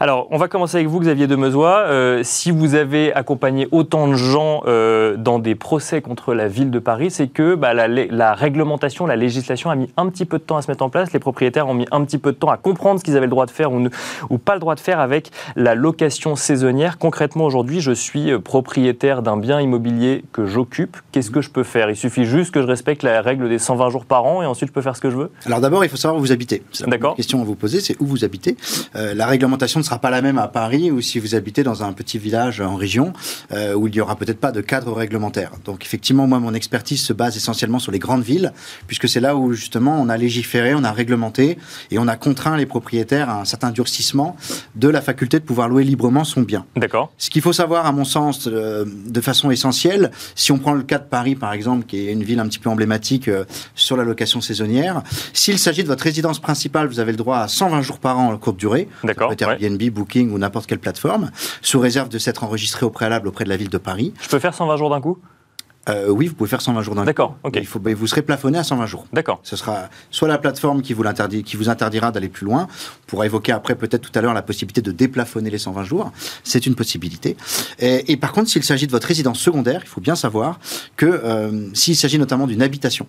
Alors, 0.00 0.26
on 0.30 0.38
va 0.38 0.48
commencer 0.48 0.76
avec 0.76 0.88
vous, 0.88 1.00
Xavier 1.00 1.26
Demezois. 1.26 1.78
Euh, 1.86 2.20
si 2.22 2.50
vous 2.50 2.74
avez 2.74 3.12
accompagné 3.12 3.68
autant 3.70 4.08
de 4.08 4.14
gens 4.14 4.62
euh, 4.66 5.16
dans 5.16 5.38
des 5.38 5.54
procès 5.54 6.00
contre 6.00 6.34
la 6.34 6.48
ville 6.48 6.70
de 6.70 6.78
Paris, 6.78 7.10
c'est 7.10 7.28
que 7.28 7.54
bah, 7.54 7.74
la, 7.74 8.34
réglementation, 8.34 9.06
la 9.06 9.16
législation 9.16 9.70
a 9.70 9.74
mis 9.74 9.88
un 9.96 10.08
petit 10.08 10.24
peu 10.24 10.38
de 10.38 10.42
temps 10.42 10.56
à 10.56 10.62
se 10.62 10.70
mettre 10.70 10.84
en 10.84 10.90
place. 10.90 11.12
Les 11.12 11.18
propriétaires 11.18 11.68
ont 11.68 11.74
mis 11.74 11.86
un 11.90 12.04
petit 12.04 12.18
peu 12.18 12.32
de 12.32 12.36
temps 12.36 12.50
à 12.50 12.56
comprendre 12.56 13.00
ce 13.00 13.04
qu'ils 13.04 13.16
avaient 13.16 13.26
le 13.26 13.30
droit 13.30 13.46
de 13.46 13.50
faire 13.50 13.72
ou, 13.72 13.82
ou 14.30 14.38
pas 14.38 14.54
le 14.54 14.60
droit 14.60 14.74
de 14.74 14.80
faire 14.80 15.00
avec 15.00 15.30
la 15.56 15.74
location 15.74 16.36
saisonnière. 16.36 16.98
Concrètement, 16.98 17.44
aujourd'hui, 17.44 17.80
je 17.80 17.92
suis 17.92 18.30
euh, 18.30 18.38
propriétaire 18.38 19.22
d'un 19.22 19.36
bien 19.36 19.60
immobilier 19.60 20.24
que 20.32 20.46
j'occupe. 20.46 20.96
Qu'est-ce 21.12 21.30
que 21.30 21.40
je 21.40 21.50
peux 21.50 21.64
faire? 21.64 21.90
Il 21.90 21.96
suffit 21.96 22.24
juste 22.24 22.52
que 22.52 22.62
je 22.62 22.66
respecte 22.66 23.02
la 23.02 23.20
règle 23.22 23.48
des 23.48 23.58
120 23.58 23.90
jours 23.90 24.04
par 24.04 24.24
an 24.24 24.42
et 24.42 24.46
ensuite 24.46 24.68
je 24.68 24.72
peux 24.72 24.82
faire 24.82 24.96
ce 24.96 25.00
que 25.00 25.10
je 25.10 25.16
veux? 25.16 25.30
Alors 25.46 25.60
d'abord, 25.60 25.84
il 25.84 25.90
faut 25.90 25.96
savoir 25.96 26.18
où 26.18 26.22
vous 26.22 26.32
habitez. 26.32 26.62
D'accord. 26.86 27.12
La 27.12 27.16
question 27.16 27.40
à 27.40 27.44
vous 27.44 27.54
poser, 27.56 27.80
c'est 27.80 27.96
où 28.00 28.06
vous 28.06 28.24
habitez. 28.24 28.56
la 28.94 29.26
réglementation 29.26 29.81
ne 29.82 29.86
sera 29.86 29.98
pas 29.98 30.10
la 30.10 30.22
même 30.22 30.38
à 30.38 30.48
Paris 30.48 30.90
ou 30.90 31.00
si 31.00 31.18
vous 31.18 31.34
habitez 31.34 31.62
dans 31.62 31.82
un 31.82 31.92
petit 31.92 32.18
village 32.18 32.60
en 32.60 32.76
région 32.76 33.12
euh, 33.52 33.74
où 33.74 33.88
il 33.88 33.92
n'y 33.92 34.00
aura 34.00 34.16
peut-être 34.16 34.40
pas 34.40 34.52
de 34.52 34.60
cadre 34.60 34.92
réglementaire. 34.92 35.52
Donc 35.64 35.84
effectivement, 35.84 36.26
moi, 36.26 36.38
mon 36.38 36.54
expertise 36.54 37.02
se 37.02 37.12
base 37.12 37.36
essentiellement 37.36 37.78
sur 37.78 37.92
les 37.92 37.98
grandes 37.98 38.22
villes, 38.22 38.52
puisque 38.86 39.08
c'est 39.08 39.20
là 39.20 39.36
où 39.36 39.52
justement 39.52 40.00
on 40.00 40.08
a 40.08 40.16
légiféré, 40.16 40.74
on 40.74 40.84
a 40.84 40.92
réglementé 40.92 41.58
et 41.90 41.98
on 41.98 42.08
a 42.08 42.16
contraint 42.16 42.56
les 42.56 42.66
propriétaires 42.66 43.28
à 43.28 43.40
un 43.40 43.44
certain 43.44 43.70
durcissement 43.70 44.36
de 44.76 44.88
la 44.88 45.02
faculté 45.02 45.38
de 45.38 45.44
pouvoir 45.44 45.68
louer 45.68 45.84
librement 45.84 46.24
son 46.24 46.42
bien. 46.42 46.64
D'accord. 46.76 47.12
Ce 47.18 47.30
qu'il 47.30 47.42
faut 47.42 47.52
savoir, 47.52 47.86
à 47.86 47.92
mon 47.92 48.04
sens, 48.04 48.48
euh, 48.50 48.84
de 49.06 49.20
façon 49.20 49.50
essentielle, 49.50 50.10
si 50.34 50.52
on 50.52 50.58
prend 50.58 50.74
le 50.74 50.82
cas 50.82 50.98
de 50.98 51.04
Paris, 51.04 51.34
par 51.34 51.52
exemple, 51.52 51.86
qui 51.86 52.08
est 52.08 52.12
une 52.12 52.22
ville 52.22 52.40
un 52.40 52.46
petit 52.46 52.58
peu 52.58 52.70
emblématique 52.70 53.28
euh, 53.28 53.44
sur 53.74 53.96
la 53.96 54.04
location 54.04 54.40
saisonnière, 54.40 55.02
s'il 55.32 55.58
s'agit 55.58 55.82
de 55.82 55.88
votre 55.88 56.04
résidence 56.04 56.38
principale, 56.38 56.86
vous 56.86 57.00
avez 57.00 57.12
le 57.12 57.18
droit 57.18 57.38
à 57.38 57.48
120 57.48 57.82
jours 57.82 57.98
par 57.98 58.18
an 58.18 58.32
en 58.32 58.36
courte 58.38 58.56
durée. 58.56 58.88
D'accord. 59.04 59.32
Booking 59.90 60.30
ou 60.32 60.38
n'importe 60.38 60.66
quelle 60.66 60.78
plateforme, 60.78 61.30
sous 61.60 61.80
réserve 61.80 62.08
de 62.08 62.18
s'être 62.18 62.44
enregistré 62.44 62.84
au 62.86 62.90
préalable 62.90 63.28
auprès 63.28 63.44
de 63.44 63.48
la 63.48 63.56
ville 63.56 63.70
de 63.70 63.78
Paris. 63.78 64.14
Je 64.20 64.28
peux 64.28 64.38
faire 64.38 64.54
120 64.54 64.76
jours 64.76 64.90
d'un 64.90 65.00
coup? 65.00 65.18
Euh, 65.88 66.08
oui, 66.08 66.28
vous 66.28 66.34
pouvez 66.34 66.48
faire 66.48 66.60
120 66.60 66.82
jours 66.82 66.94
d'un 66.94 67.04
D'accord, 67.04 67.36
ok. 67.42 67.56
Il 67.56 67.66
faut, 67.66 67.80
vous 67.84 68.06
serez 68.06 68.22
plafonné 68.22 68.58
à 68.58 68.64
120 68.64 68.86
jours. 68.86 69.06
D'accord. 69.12 69.40
Ce 69.42 69.56
sera 69.56 69.88
soit 70.10 70.28
la 70.28 70.38
plateforme 70.38 70.80
qui 70.82 70.92
vous, 70.92 71.02
l'interdit, 71.02 71.42
qui 71.42 71.56
vous 71.56 71.68
interdira 71.68 72.12
d'aller 72.12 72.28
plus 72.28 72.46
loin. 72.46 72.68
On 72.70 73.06
pourra 73.06 73.26
évoquer 73.26 73.52
après 73.52 73.74
peut-être 73.74 74.02
tout 74.02 74.16
à 74.16 74.22
l'heure 74.22 74.34
la 74.34 74.42
possibilité 74.42 74.80
de 74.80 74.92
déplafonner 74.92 75.50
les 75.50 75.58
120 75.58 75.84
jours. 75.84 76.12
C'est 76.44 76.66
une 76.66 76.76
possibilité. 76.76 77.36
Et, 77.80 78.12
et 78.12 78.16
par 78.16 78.32
contre, 78.32 78.48
s'il 78.48 78.62
s'agit 78.62 78.86
de 78.86 78.92
votre 78.92 79.08
résidence 79.08 79.40
secondaire, 79.40 79.80
il 79.82 79.88
faut 79.88 80.00
bien 80.00 80.14
savoir 80.14 80.60
que 80.96 81.06
euh, 81.06 81.68
s'il 81.74 81.96
s'agit 81.96 82.18
notamment 82.18 82.46
d'une 82.46 82.62
habitation, 82.62 83.06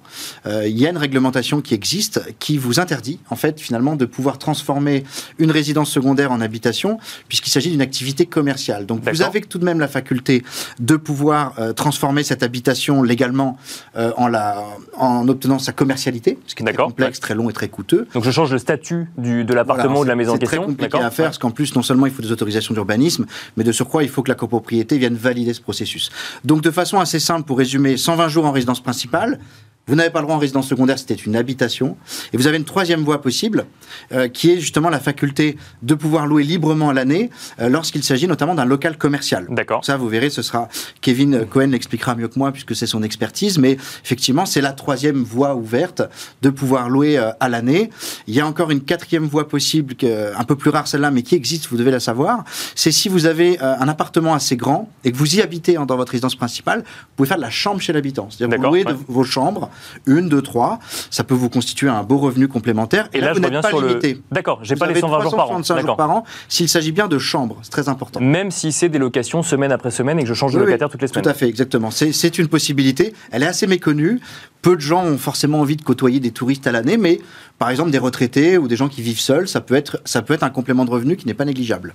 euh, 0.48 0.68
il 0.68 0.80
y 0.80 0.88
a 0.88 0.90
une 0.90 0.98
réglementation 0.98 1.62
qui 1.62 1.76
existe 1.76 2.22
qui 2.40 2.58
vous 2.58 2.80
interdit 2.80 3.20
en 3.30 3.36
fait 3.36 3.60
finalement 3.60 3.96
de 3.96 4.06
pouvoir 4.06 4.40
transformer 4.40 5.04
une 5.38 5.52
résidence 5.52 5.92
secondaire 5.92 6.32
en 6.32 6.42
habitation 6.42 6.98
puisqu'il 7.28 7.52
s'agit 7.52 7.70
d'une 7.70 7.82
activité 7.82 8.26
commerciale. 8.26 8.88
Donc 8.88 9.08
vous 9.08 9.22
avez 9.22 9.42
tout 9.42 9.60
de 9.60 9.66
même 9.66 9.80
la 9.80 9.88
faculté 9.88 10.44
de 10.80 10.96
pouvoir 10.96 11.54
euh, 11.60 11.74
transformer 11.74 12.24
cette 12.24 12.42
habitation 12.42 12.63
légalement 13.04 13.58
euh, 13.96 14.12
en, 14.18 14.28
la, 14.28 14.64
en 14.98 15.28
obtenant 15.28 15.60
sa 15.60 15.72
commercialité, 15.72 16.38
ce 16.48 16.56
qui 16.56 16.64
est 16.64 16.66
très 16.66 16.76
complexe, 16.76 17.20
très 17.20 17.36
long 17.36 17.50
et 17.50 17.54
très 17.54 17.70
coûteux. 17.70 18.08
Donc 18.14 18.24
je 18.24 18.32
change 18.32 18.52
le 18.52 18.58
statut 18.58 19.08
du, 19.18 19.44
de 19.44 19.54
l'appartement 19.54 19.96
Voilà, 19.96 20.00
ou 20.02 20.04
de 20.04 20.10
la 20.10 20.16
maison 20.16 20.32
en 20.32 20.36
c'est 20.36 20.40
question. 20.42 20.62
très 20.62 20.68
compliqué 20.68 20.98
à 20.98 21.12
faire 21.12 21.26
parce 21.26 21.38
qu'en 21.38 21.52
plus, 21.52 21.76
non 21.76 21.82
seulement 21.82 22.06
il 22.06 22.12
faut 22.14 22.22
des 22.22 22.32
autorisations 22.32 22.74
d'urbanisme, 22.74 23.26
mais 23.58 23.64
de 23.64 23.72
surcroît, 23.72 24.04
il 24.04 24.10
faut 24.10 24.24
que 24.24 24.30
la 24.30 24.36
copropriété 24.36 24.98
vienne 24.98 25.16
valider 25.16 25.54
ce 25.54 25.62
processus. 25.62 26.10
Donc, 26.44 26.62
de 26.62 26.72
façon 26.72 27.00
assez 27.00 27.20
simple, 27.20 27.46
pour 27.46 27.58
résumer, 27.58 27.98
120 27.98 28.28
jours 28.28 28.46
en 28.46 28.52
résidence 28.52 28.82
principale. 28.82 29.40
Vous 29.86 29.96
n'avez 29.96 30.12
pas 30.12 30.20
le 30.20 30.26
droit 30.26 30.38
en 30.38 30.40
résidence 30.40 30.70
secondaire, 30.70 30.98
c'était 30.98 31.14
une 31.14 31.36
habitation. 31.36 31.98
Et 32.32 32.38
vous 32.38 32.48
avez 32.48 32.56
une 32.56 32.64
troisième 32.64 33.02
voie 33.02 33.22
possible, 33.22 33.66
euh, 34.14 34.30
qui 34.30 34.50
est 34.50 34.58
justement 34.58 34.90
la 34.90 35.02
faculté 35.02 35.58
de 35.82 35.94
pouvoir 35.94 36.26
louer 36.26 36.44
librement 36.44 36.88
à 36.88 36.94
l'année 36.94 37.30
euh, 37.60 37.68
lorsqu'il 37.68 38.02
s'agit 38.02 38.26
notamment 38.26 38.56
d'un 38.56 38.64
local 38.64 38.98
commercial. 38.98 39.46
D'accord. 39.50 39.84
Ça, 39.84 39.98
vous 39.98 40.08
verrez, 40.08 40.30
ce 40.30 40.42
sera 40.42 40.70
Kevin 41.02 41.46
Cohen 41.46 41.68
l'expliquera 41.68 42.16
mieux 42.16 42.30
que 42.30 42.40
moi 42.40 42.54
puisque 42.54 42.78
c'est 42.78 42.88
son 42.88 43.04
expertise. 43.04 43.58
Mais 43.58 43.74
effectivement, 44.06 44.46
c'est 44.46 44.62
la 44.62 44.72
troisième 44.72 45.22
voie 45.22 45.54
ouverte 45.54 46.02
de 46.42 46.50
pouvoir 46.50 46.88
louer 46.88 47.18
euh, 47.18 47.32
à 47.42 47.50
l'année. 47.50 47.90
Il 48.28 48.34
y 48.34 48.40
a 48.40 48.48
encore 48.48 48.72
une 48.72 48.82
quatrième 48.82 49.26
voie 49.26 49.50
possible, 49.50 49.96
un 50.04 50.44
peu 50.46 50.56
plus 50.56 50.70
rare 50.70 50.88
celle-là, 50.88 51.12
mais 51.12 51.24
qui 51.24 51.36
existe. 51.36 51.68
Vous 51.68 51.78
devez 51.78 51.92
la 51.92 52.00
savoir. 52.00 52.46
C'est 52.74 52.94
si 52.94 53.10
vous 53.10 53.26
avez 53.26 53.60
un 53.60 53.88
appartement 53.90 54.34
assez 54.34 54.56
grand 54.56 54.90
et 55.04 55.12
que 55.12 55.18
vous 55.18 55.36
y 55.36 55.42
habitez 55.42 55.76
hein, 55.76 55.86
dans 55.86 55.98
votre 55.98 56.12
résidence 56.12 56.36
principale, 56.36 56.80
vous 56.80 57.16
pouvez 57.18 57.28
faire 57.28 57.38
de 57.38 57.42
la 57.42 57.50
chambre 57.50 57.82
chez 57.82 57.92
l'habitant. 57.92 58.30
C'est-à-dire 58.30 58.58
vous 58.58 58.64
louez 58.64 58.86
ouais. 58.86 58.94
de 58.94 58.98
vos 59.08 59.24
chambres, 59.24 59.70
une, 60.06 60.30
deux, 60.30 60.42
trois. 60.42 60.80
Ça 61.10 61.24
peut 61.24 61.34
vous 61.34 61.50
constituer 61.50 61.90
un 61.90 62.04
beau 62.04 62.18
revenu 62.18 62.48
complémentaire. 62.48 63.10
Et 63.14 63.22
là, 63.22 63.34
vous 63.34 63.40
n'êtes 63.40 63.62
pas 63.62 63.72
limité. 63.72 64.14
le. 64.16 64.22
D'accord, 64.32 64.60
j'ai 64.64 64.76
pas 64.76 64.86
les 64.86 64.92
avez 64.92 65.02
120 65.02 65.22
jours 65.22 65.36
par 65.36 65.46
an. 65.52 65.62
365 65.62 65.86
jours 65.86 65.96
par 65.96 66.12
an 66.12 66.24
s'il 66.48 66.70
s'agit 66.70 66.92
bien 66.92 67.08
de 67.08 67.18
chambres. 67.18 67.58
C'est 67.64 67.72
très 67.72 67.90
important. 67.90 68.20
Même 68.20 68.52
si 68.52 68.72
c'est 68.72 68.90
des 68.90 69.00
locations 69.00 69.44
semaine 69.44 69.72
après 69.72 69.92
semaine 69.92 70.20
et 70.20 70.24
que 70.24 70.30
je 70.30 70.34
change 70.34 70.54
de 70.54 70.60
Oui, 70.60 70.66
locataire 70.66 70.90
toutes 70.90 71.02
les 71.02 71.08
semaines. 71.08 71.24
Tout 71.24 71.30
à 71.30 71.34
fait, 71.34 71.48
exactement. 71.48 71.92
C'est 71.92 72.12
c'est 72.12 72.38
une 72.38 72.48
possibilité. 72.48 73.14
Elle 73.32 73.44
est 73.44 73.48
assez 73.48 73.68
méconnue. 73.68 74.22
Peu 74.62 74.76
de 74.76 74.82
gens 74.82 75.04
ont 75.04 75.18
forcément 75.18 75.60
envie 75.60 75.76
de 75.76 75.82
côtoyer 75.82 76.22
des 76.22 76.32
touristes 76.32 76.68
à 76.68 76.72
l'année, 76.72 76.96
mais 76.96 77.20
par 77.60 77.70
exemple 77.70 77.92
des 77.92 77.98
retraités 77.98 78.58
ou 78.58 78.68
des 78.68 78.78
gens 78.78 78.88
qui 78.88 79.02
vivent 79.02 79.20
seuls, 79.20 79.48
ça 79.48 79.60
peut 79.60 79.76
être, 79.76 80.02
ça 80.06 80.22
peut 80.22 80.34
être 80.34 80.44
un 80.44 80.50
complément 80.50 80.86
de 80.86 80.90
revenu 80.90 81.18
qui 81.18 81.28
n'est 81.28 81.34
pas 81.34 81.46
négligeable. 81.46 81.94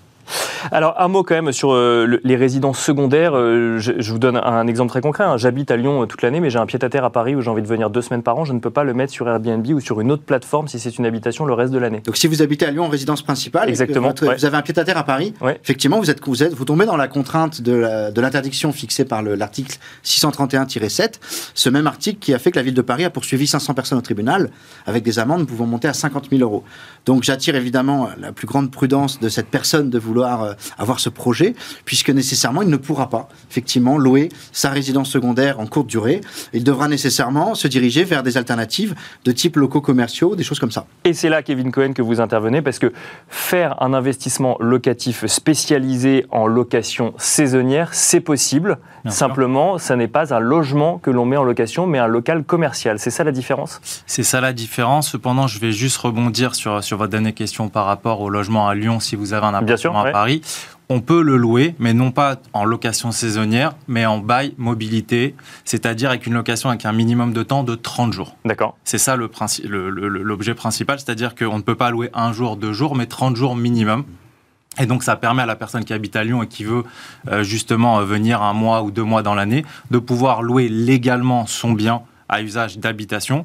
Alors, 0.72 0.94
un 1.00 1.08
mot 1.08 1.22
quand 1.22 1.34
même 1.34 1.52
sur 1.52 1.72
euh, 1.72 2.04
le- 2.06 2.20
les 2.24 2.36
résidences 2.36 2.78
secondaires. 2.80 3.36
Euh, 3.36 3.78
je, 3.78 3.92
je 3.98 4.12
vous 4.12 4.18
donne 4.18 4.36
un 4.36 4.66
exemple 4.66 4.90
très 4.90 5.00
concret. 5.00 5.24
hein. 5.24 5.36
J'habite 5.36 5.70
à 5.70 5.76
Lyon 5.76 6.02
euh, 6.02 6.06
toute 6.06 6.22
l'année, 6.22 6.40
mais 6.40 6.50
j'ai 6.50 6.58
un 6.58 6.66
pied-à-terre 6.66 7.04
à 7.04 7.10
Paris 7.10 7.34
où 7.34 7.40
j'ai 7.40 7.50
envie 7.50 7.62
de 7.62 7.66
venir 7.66 7.90
deux 7.90 8.02
semaines 8.02 8.22
par 8.22 8.36
an. 8.38 8.44
Je 8.44 8.52
ne 8.52 8.58
peux 8.60 8.70
pas 8.70 8.84
le 8.84 8.94
mettre 8.94 9.12
sur 9.12 9.28
Airbnb 9.28 9.66
ou 9.68 9.80
sur 9.80 10.00
une 10.00 10.10
autre 10.12 10.22
plateforme 10.24 10.68
si 10.68 10.78
c'est 10.78 10.96
une 10.98 11.06
habitation 11.06 11.44
le 11.44 11.54
reste 11.54 11.72
de 11.72 11.78
l'année. 11.78 12.00
Donc 12.04 12.16
si 12.16 12.26
vous 12.26 12.42
habitez 12.42 12.66
à 12.66 12.70
Lyon 12.70 12.84
en 12.84 12.88
résidence 12.88 13.22
principale, 13.22 13.64
et 13.64 13.66
que 13.66 13.70
Exactement, 13.70 14.08
votre- 14.08 14.26
ouais. 14.26 14.36
vous 14.36 14.44
avez 14.44 14.56
un 14.56 14.62
pied-à-terre 14.62 14.98
à 14.98 15.04
Paris, 15.04 15.34
Ouais. 15.40 15.58
effectivement, 15.62 15.98
vous, 15.98 16.10
êtes, 16.10 16.24
vous, 16.26 16.42
êtes, 16.42 16.54
vous 16.54 16.64
tombez 16.64 16.86
dans 16.86 16.96
la 16.96 17.08
contrainte 17.08 17.60
de 17.62 18.20
l'interdiction 18.20 18.72
fixée 18.72 19.04
par 19.04 19.22
le- 19.22 19.34
l'article 19.34 19.76
631-7, 20.04 21.20
ce 21.54 21.68
même 21.68 21.86
article 21.86 22.18
qui 22.18 22.34
a 22.34 22.38
fait 22.38 22.50
que 22.50 22.56
la 22.56 22.62
ville 22.62 22.74
de 22.74 22.82
Paris 22.82 23.04
a 23.04 23.10
poursuivi 23.10 23.46
500 23.46 23.74
personnes 23.74 23.98
au 23.98 24.02
tribunal 24.02 24.50
avec 24.86 25.02
des 25.04 25.18
amendes 25.18 25.46
pouvant 25.46 25.66
monter 25.66 25.88
à 25.88 25.92
50 25.92 26.28
000 26.30 26.42
euros. 26.42 26.64
Donc 27.06 27.22
j'attire 27.22 27.54
évidemment 27.56 28.08
la 28.20 28.32
plus 28.32 28.46
grande 28.46 28.70
prudence 28.70 29.20
de 29.20 29.28
cette 29.28 29.48
personne 29.48 29.90
de 29.90 29.98
vouloir 29.98 30.47
euh, 30.48 30.54
avoir 30.78 31.00
ce 31.00 31.08
projet, 31.08 31.54
puisque 31.84 32.10
nécessairement 32.10 32.62
il 32.62 32.68
ne 32.68 32.76
pourra 32.76 33.08
pas 33.08 33.28
effectivement 33.50 33.98
louer 33.98 34.28
sa 34.52 34.70
résidence 34.70 35.10
secondaire 35.10 35.60
en 35.60 35.66
courte 35.66 35.86
durée. 35.86 36.20
Il 36.52 36.64
devra 36.64 36.88
nécessairement 36.88 37.54
se 37.54 37.68
diriger 37.68 38.04
vers 38.04 38.22
des 38.22 38.36
alternatives 38.36 38.94
de 39.24 39.32
type 39.32 39.56
locaux 39.56 39.80
commerciaux, 39.80 40.36
des 40.36 40.44
choses 40.44 40.58
comme 40.58 40.70
ça. 40.70 40.86
Et 41.04 41.12
c'est 41.12 41.28
là, 41.28 41.42
Kevin 41.42 41.70
Cohen, 41.70 41.92
que 41.92 42.02
vous 42.02 42.20
intervenez, 42.20 42.62
parce 42.62 42.78
que 42.78 42.92
faire 43.28 43.80
un 43.82 43.94
investissement 43.94 44.56
locatif 44.60 45.26
spécialisé 45.26 46.26
en 46.30 46.46
location 46.46 47.14
saisonnière, 47.18 47.94
c'est 47.94 48.20
possible. 48.20 48.78
Bien. 49.04 49.12
Simplement, 49.12 49.78
ça 49.78 49.96
n'est 49.96 50.08
pas 50.08 50.34
un 50.34 50.40
logement 50.40 50.98
que 50.98 51.10
l'on 51.10 51.24
met 51.24 51.36
en 51.36 51.44
location, 51.44 51.86
mais 51.86 51.98
un 51.98 52.06
local 52.06 52.44
commercial. 52.44 52.98
C'est 52.98 53.10
ça 53.10 53.24
la 53.24 53.32
différence? 53.32 53.80
C'est 54.06 54.22
ça 54.22 54.40
la 54.40 54.52
différence. 54.52 55.10
Cependant, 55.10 55.46
je 55.46 55.60
vais 55.60 55.72
juste 55.72 55.96
rebondir 55.98 56.54
sur, 56.54 56.82
sur 56.82 56.98
votre 56.98 57.10
dernière 57.10 57.34
question 57.34 57.68
par 57.68 57.86
rapport 57.86 58.20
au 58.20 58.28
logement 58.28 58.68
à 58.68 58.74
Lyon 58.74 59.00
si 59.00 59.16
vous 59.16 59.32
avez 59.32 59.46
un 59.46 59.62
Bien 59.62 59.76
sûr, 59.76 59.90
appartement 59.90 60.02
ouais. 60.04 60.18
à 60.18 60.22
Paris. 60.40 60.52
On 60.90 61.00
peut 61.02 61.20
le 61.20 61.36
louer, 61.36 61.74
mais 61.78 61.92
non 61.92 62.10
pas 62.12 62.36
en 62.54 62.64
location 62.64 63.12
saisonnière, 63.12 63.72
mais 63.88 64.06
en 64.06 64.18
bail 64.18 64.54
mobilité, 64.56 65.34
c'est-à-dire 65.66 66.08
avec 66.08 66.26
une 66.26 66.32
location 66.32 66.70
avec 66.70 66.86
un 66.86 66.92
minimum 66.92 67.34
de 67.34 67.42
temps 67.42 67.62
de 67.62 67.74
30 67.74 68.14
jours. 68.14 68.36
D'accord. 68.46 68.74
C'est 68.84 68.96
ça 68.96 69.14
le 69.14 69.28
princi- 69.28 69.66
le- 69.66 69.90
le- 69.90 70.08
le- 70.08 70.22
l'objet 70.22 70.54
principal, 70.54 70.98
c'est-à-dire 70.98 71.34
qu'on 71.34 71.58
ne 71.58 71.62
peut 71.62 71.74
pas 71.74 71.90
louer 71.90 72.08
un 72.14 72.32
jour, 72.32 72.56
deux 72.56 72.72
jours, 72.72 72.96
mais 72.96 73.04
30 73.04 73.36
jours 73.36 73.54
minimum. 73.54 74.04
Et 74.80 74.86
donc, 74.86 75.02
ça 75.02 75.16
permet 75.16 75.42
à 75.42 75.46
la 75.46 75.56
personne 75.56 75.84
qui 75.84 75.92
habite 75.92 76.16
à 76.16 76.24
Lyon 76.24 76.42
et 76.42 76.46
qui 76.46 76.64
veut 76.64 76.84
euh, 77.30 77.42
justement 77.42 77.98
euh, 77.98 78.04
venir 78.04 78.40
un 78.42 78.54
mois 78.54 78.82
ou 78.82 78.90
deux 78.90 79.02
mois 79.02 79.22
dans 79.22 79.34
l'année 79.34 79.66
de 79.90 79.98
pouvoir 79.98 80.40
louer 80.40 80.68
légalement 80.70 81.44
son 81.46 81.72
bien 81.72 82.00
à 82.30 82.40
usage 82.40 82.78
d'habitation, 82.78 83.44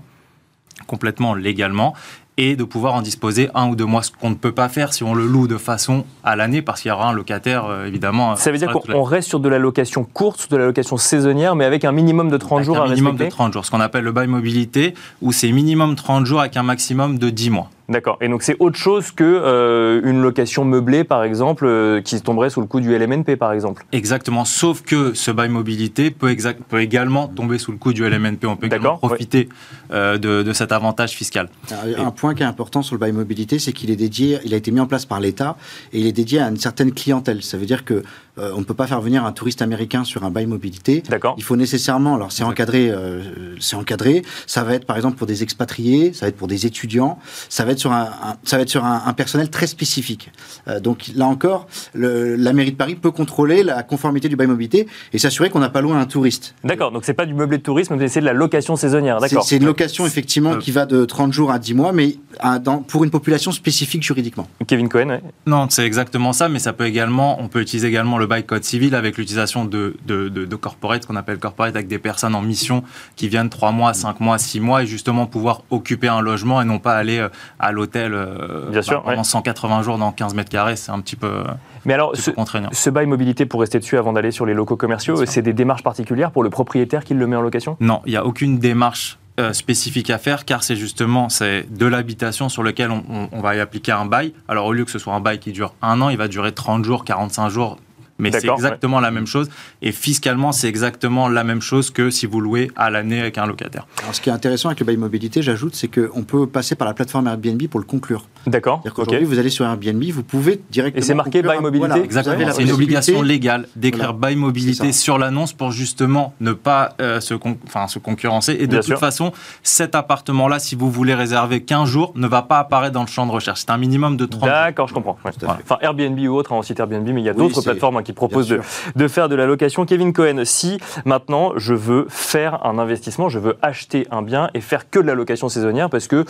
complètement 0.87 1.33
légalement, 1.33 1.93
et 2.37 2.55
de 2.55 2.63
pouvoir 2.63 2.95
en 2.95 3.01
disposer 3.01 3.49
un 3.53 3.69
ou 3.69 3.75
deux 3.75 3.85
mois, 3.85 4.01
ce 4.03 4.11
qu'on 4.11 4.29
ne 4.29 4.35
peut 4.35 4.51
pas 4.51 4.69
faire 4.69 4.93
si 4.93 5.03
on 5.03 5.13
le 5.13 5.25
loue 5.25 5.47
de 5.47 5.57
façon 5.57 6.03
à 6.23 6.35
l'année, 6.35 6.61
parce 6.61 6.81
qu'il 6.81 6.89
y 6.89 6.91
aura 6.91 7.09
un 7.09 7.13
locataire, 7.13 7.65
euh, 7.65 7.85
évidemment. 7.85 8.35
Ça 8.35 8.51
veut 8.51 8.57
dire 8.57 8.71
qu'on 8.71 8.81
on 8.93 9.03
reste 9.03 9.27
sur 9.27 9.39
de 9.39 9.49
la 9.49 9.59
location 9.59 10.03
courte, 10.03 10.49
de 10.51 10.57
la 10.57 10.65
location 10.65 10.97
saisonnière, 10.97 11.55
mais 11.55 11.65
avec 11.65 11.85
un 11.85 11.91
minimum 11.91 12.29
de 12.29 12.37
30 12.37 12.57
avec 12.57 12.65
jours 12.65 12.77
un 12.77 12.85
à 12.85 12.87
minimum 12.89 13.15
de 13.15 13.23
respecter 13.23 13.35
30 13.35 13.53
jours, 13.53 13.65
ce 13.65 13.71
qu'on 13.71 13.81
appelle 13.81 14.03
le 14.03 14.11
bail 14.11 14.27
mobilité, 14.27 14.93
où 15.21 15.31
c'est 15.31 15.51
minimum 15.51 15.95
30 15.95 16.25
jours 16.25 16.39
avec 16.39 16.57
un 16.57 16.63
maximum 16.63 17.17
de 17.17 17.29
10 17.29 17.49
mois. 17.51 17.69
D'accord. 17.89 18.17
Et 18.21 18.29
donc 18.29 18.43
c'est 18.43 18.55
autre 18.59 18.77
chose 18.77 19.11
que 19.11 19.23
euh, 19.25 19.99
une 20.05 20.21
location 20.21 20.63
meublée, 20.63 21.03
par 21.03 21.23
exemple, 21.25 21.65
euh, 21.65 22.01
qui 22.01 22.19
tomberait 22.21 22.49
sous 22.49 22.61
le 22.61 22.67
coup 22.67 22.79
du 22.79 22.97
LMNP, 22.97 23.35
par 23.35 23.51
exemple. 23.51 23.85
Exactement, 23.91 24.45
sauf 24.45 24.81
que 24.83 25.13
ce 25.13 25.31
bail 25.31 25.49
mobilité 25.49 26.09
peut, 26.09 26.29
exact- 26.29 26.61
peut 26.63 26.79
également 26.81 27.27
tomber 27.27 27.57
sous 27.57 27.73
le 27.73 27.77
coup 27.77 27.91
du 27.91 28.03
LMNP. 28.07 28.45
On 28.47 28.55
peut 28.55 28.67
également 28.67 28.97
profiter 28.97 29.49
euh, 29.91 30.17
de, 30.17 30.43
de 30.43 30.53
cet 30.53 30.71
avantage 30.71 31.11
fiscal. 31.11 31.49
Alors, 31.71 32.07
Un 32.07 32.11
point 32.11 32.33
qui 32.35 32.43
est 32.43 32.45
important 32.45 32.81
sur 32.83 32.95
le 32.95 32.99
bail 32.99 33.11
mobilité, 33.11 33.59
c'est 33.59 33.73
qu'il 33.73 33.91
est 33.91 33.97
dédié, 33.97 34.39
il 34.45 34.53
a 34.53 34.57
été 34.57 34.71
mis 34.71 34.79
en 34.79 34.87
place 34.87 35.05
par 35.05 35.19
l'État 35.19 35.57
et 35.91 35.99
il 35.99 36.07
est 36.07 36.13
dédié 36.13 36.39
à 36.39 36.47
une 36.47 36.57
certaine 36.57 36.93
clientèle. 36.93 37.43
Ça 37.43 37.57
veut 37.57 37.65
dire 37.65 37.83
que 37.83 38.01
euh, 38.39 38.51
on 38.55 38.59
ne 38.59 38.63
peut 38.63 38.73
pas 38.73 38.87
faire 38.87 39.01
venir 39.01 39.25
un 39.25 39.31
touriste 39.31 39.61
américain 39.61 40.03
sur 40.03 40.23
un 40.23 40.31
bail 40.31 40.45
mobilité. 40.45 41.03
D'accord. 41.09 41.35
Il 41.37 41.43
faut 41.43 41.55
nécessairement, 41.55 42.15
alors 42.15 42.31
c'est 42.31 42.43
encadré, 42.43 42.89
euh, 42.89 43.21
c'est 43.59 43.75
encadré. 43.75 44.23
Ça 44.47 44.63
va 44.63 44.73
être 44.75 44.85
par 44.85 44.95
exemple 44.95 45.17
pour 45.17 45.27
des 45.27 45.43
expatriés, 45.43 46.13
ça 46.13 46.25
va 46.25 46.29
être 46.29 46.37
pour 46.37 46.47
des 46.47 46.65
étudiants, 46.65 47.19
ça 47.49 47.65
va 47.65 47.71
être 47.73 47.79
sur 47.79 47.91
un, 47.91 48.03
un- 48.23 48.35
ça 48.43 48.57
va 48.57 48.63
être 48.63 48.69
sur 48.69 48.83
un, 48.85 49.03
un 49.05 49.13
personnel 49.13 49.49
très 49.49 49.67
spécifique. 49.67 50.31
Euh, 50.67 50.79
donc 50.79 51.11
là 51.15 51.27
encore, 51.27 51.67
le- 51.93 52.35
la 52.35 52.53
mairie 52.53 52.71
de 52.71 52.77
Paris 52.77 52.95
peut 52.95 53.11
contrôler 53.11 53.63
la 53.63 53.83
conformité 53.83 54.29
du 54.29 54.35
bail 54.35 54.47
mobilité 54.47 54.87
et 55.13 55.17
s'assurer 55.19 55.49
qu'on 55.49 55.59
n'a 55.59 55.69
pas 55.69 55.81
loué 55.81 55.93
un 55.95 56.05
touriste. 56.05 56.55
D'accord. 56.63 56.91
Donc 56.91 57.05
c'est 57.05 57.13
pas 57.13 57.25
du 57.25 57.33
meublé 57.33 57.57
de 57.57 57.63
tourisme, 57.63 57.95
mais 57.97 58.07
c'est 58.07 58.19
de 58.21 58.25
la 58.25 58.33
location 58.33 58.75
saisonnière. 58.75 59.17
C'est 59.21 59.29
D'accord. 59.29 59.43
c'est 59.45 59.57
une 59.57 59.65
location 59.65 60.05
effectivement 60.05 60.57
qui 60.57 60.71
va 60.71 60.85
de 60.85 61.05
30 61.05 61.31
jours 61.33 61.51
à 61.51 61.59
10 61.59 61.73
mois, 61.73 61.91
mais 61.93 62.15
à- 62.39 62.59
dans- 62.59 62.79
pour 62.79 63.03
une 63.03 63.11
population 63.11 63.51
spécifique 63.51 64.03
juridiquement. 64.03 64.47
Kevin 64.67 64.89
Cohen, 64.89 65.09
ouais. 65.09 65.21
Non, 65.45 65.67
c'est 65.69 65.85
exactement 65.85 66.33
ça, 66.33 66.49
mais 66.49 66.59
ça 66.59 66.73
peut 66.73 66.85
également, 66.85 67.41
on 67.41 67.47
peut 67.47 67.61
utiliser 67.61 67.87
également 67.87 68.17
le 68.17 68.22
bail 68.25 68.45
code 68.45 68.63
civil 68.63 68.95
avec 68.95 69.17
l'utilisation 69.17 69.65
de, 69.65 69.95
de, 70.05 70.29
de, 70.29 70.45
de 70.45 70.55
corporate, 70.55 71.05
qu'on 71.05 71.15
appelle 71.15 71.37
corporate, 71.39 71.75
avec 71.75 71.87
des 71.87 71.99
personnes 71.99 72.35
en 72.35 72.41
mission 72.41 72.83
qui 73.15 73.27
viennent 73.29 73.49
3 73.49 73.71
mois, 73.71 73.93
5 73.93 74.19
mois, 74.19 74.37
6 74.37 74.59
mois, 74.59 74.83
et 74.83 74.87
justement 74.87 75.25
pouvoir 75.25 75.61
occuper 75.69 76.07
un 76.07 76.21
logement 76.21 76.61
et 76.61 76.65
non 76.65 76.79
pas 76.79 76.95
aller 76.95 77.19
euh, 77.19 77.29
à 77.59 77.71
l'hôtel 77.71 78.13
euh, 78.13 78.69
Bien 78.71 78.81
sûr, 78.81 79.01
pendant 79.03 79.17
ouais. 79.17 79.23
180 79.23 79.83
jours 79.83 79.97
dans 79.97 80.11
15 80.11 80.33
mètres 80.35 80.49
carrés, 80.49 80.75
c'est 80.75 80.91
un 80.91 80.99
petit 80.99 81.15
peu, 81.15 81.43
Mais 81.85 81.93
alors, 81.93 82.15
ce, 82.15 82.31
ce 82.71 82.89
bail 82.89 83.05
mobilité, 83.05 83.45
pour 83.45 83.59
rester 83.61 83.79
dessus 83.79 83.97
avant 83.97 84.13
d'aller 84.13 84.31
sur 84.31 84.45
les 84.45 84.53
locaux 84.53 84.77
commerciaux, 84.77 85.25
c'est 85.25 85.41
des 85.41 85.53
démarches 85.53 85.83
particulières 85.83 86.31
pour 86.31 86.43
le 86.43 86.49
propriétaire 86.49 87.03
qui 87.03 87.13
le 87.13 87.27
met 87.27 87.35
en 87.35 87.41
location? 87.41 87.77
Non, 87.79 88.01
il 88.05 88.11
n'y 88.11 88.17
a 88.17 88.25
aucune 88.25 88.57
démarche 88.59 89.17
euh, 89.39 89.51
spécifique 89.51 90.11
à 90.11 90.19
faire 90.19 90.45
car 90.45 90.63
c'est 90.63 90.75
justement 90.75 91.27
c'est 91.27 91.65
de 91.75 91.87
l'habitation 91.87 92.49
sur 92.49 92.61
lequel 92.61 92.91
on, 92.91 93.03
on- 93.09 93.29
on 93.31 93.41
va 93.41 93.55
y 93.55 93.59
appliquer 93.59 93.91
un 93.91 94.05
bail. 94.05 94.31
Alors 94.47 94.67
au 94.67 94.73
lieu 94.73 94.85
que 94.85 94.91
ce 94.91 94.99
soit 94.99 95.13
un 95.15 95.19
bail 95.21 95.39
qui 95.39 95.51
dure 95.51 95.73
un 95.81 96.01
an, 96.01 96.09
il 96.09 96.17
va 96.17 96.27
durer 96.27 96.51
30 96.51 96.85
jours, 96.85 97.03
45 97.03 97.49
jours. 97.49 97.77
Mais 98.19 98.31
c'est 98.31 98.47
exactement 98.47 98.99
la 98.99 99.11
même 99.11 99.27
chose. 99.27 99.49
Et 99.81 99.91
fiscalement, 99.91 100.51
c'est 100.51 100.67
exactement 100.67 101.27
la 101.27 101.43
même 101.43 101.61
chose 101.61 101.89
que 101.89 102.09
si 102.09 102.25
vous 102.25 102.41
louez 102.41 102.71
à 102.75 102.89
l'année 102.89 103.19
avec 103.19 103.37
un 103.37 103.45
locataire. 103.45 103.87
Alors, 104.01 104.13
ce 104.13 104.21
qui 104.21 104.29
est 104.29 104.33
intéressant 104.33 104.69
avec 104.69 104.79
le 104.79 104.85
bail 104.85 104.97
mobilité, 104.97 105.41
j'ajoute, 105.41 105.75
c'est 105.75 105.87
qu'on 105.87 106.23
peut 106.23 106.47
passer 106.47 106.75
par 106.75 106.87
la 106.87 106.93
plateforme 106.93 107.27
Airbnb 107.27 107.67
pour 107.67 107.79
le 107.79 107.85
conclure. 107.85 108.27
D'accord. 108.45 108.81
Aujourd'hui, 108.97 109.25
vous 109.25 109.39
allez 109.39 109.49
sur 109.49 109.65
Airbnb, 109.65 110.03
vous 110.03 110.23
pouvez 110.23 110.61
directement. 110.69 110.99
Et 110.99 111.05
c'est 111.05 111.13
marqué 111.13 111.41
Buy 111.41 111.59
Mobilité 111.59 112.03
Exactement. 112.03 112.51
C'est 112.51 112.63
une 112.63 112.71
obligation 112.71 113.21
légale 113.21 113.67
d'écrire 113.75 114.13
Buy 114.13 114.35
Mobilité 114.35 114.91
sur 114.91 115.17
l'annonce 115.17 115.53
pour 115.53 115.71
justement 115.71 116.33
ne 116.41 116.53
pas 116.53 116.93
euh, 117.01 117.19
se, 117.19 117.33
enfin, 117.67 117.87
se 117.87 117.99
concurrencer. 117.99 118.57
Et 118.59 118.67
de 118.67 118.79
toute 118.79 118.97
façon, 118.97 119.31
cet 119.61 119.95
appartement-là, 119.95 120.59
si 120.59 120.75
vous 120.75 120.91
voulez 120.91 121.13
réserver 121.13 121.63
15 121.63 121.87
jours, 121.87 122.11
ne 122.15 122.27
va 122.27 122.41
pas 122.41 122.59
apparaître 122.59 122.93
dans 122.93 123.01
le 123.01 123.07
champ 123.07 123.25
de 123.25 123.31
recherche. 123.31 123.61
C'est 123.61 123.71
un 123.71 123.77
minimum 123.77 124.17
de 124.17 124.25
30 124.25 124.43
D'accord, 124.43 124.87
je 124.87 124.93
comprends. 124.93 125.17
Enfin, 125.23 125.77
Airbnb 125.81 126.19
ou 126.19 126.35
autre, 126.35 126.53
hein, 126.53 126.57
on 126.57 126.61
cite 126.61 126.79
Airbnb, 126.79 127.07
mais 127.07 127.21
il 127.21 127.25
y 127.25 127.29
a 127.29 127.33
d'autres 127.33 127.61
plateformes 127.61 127.97
hein, 127.97 128.03
qui 128.03 128.13
proposent 128.13 128.49
de, 128.49 128.61
de, 128.95 129.07
faire 129.07 129.29
de 129.29 129.35
la 129.35 129.45
location. 129.45 129.85
Kevin 129.85 130.13
Cohen, 130.13 130.41
si 130.43 130.79
maintenant 131.05 131.53
je 131.55 131.73
veux 131.73 132.07
faire 132.09 132.65
un 132.65 132.77
investissement, 132.77 133.29
je 133.29 133.39
veux 133.39 133.57
acheter 133.61 134.07
un 134.11 134.21
bien 134.21 134.49
et 134.53 134.61
faire 134.61 134.89
que 134.89 134.99
de 134.99 135.07
la 135.07 135.15
location 135.15 135.49
saisonnière, 135.49 135.89
parce 135.89 136.07
que 136.07 136.25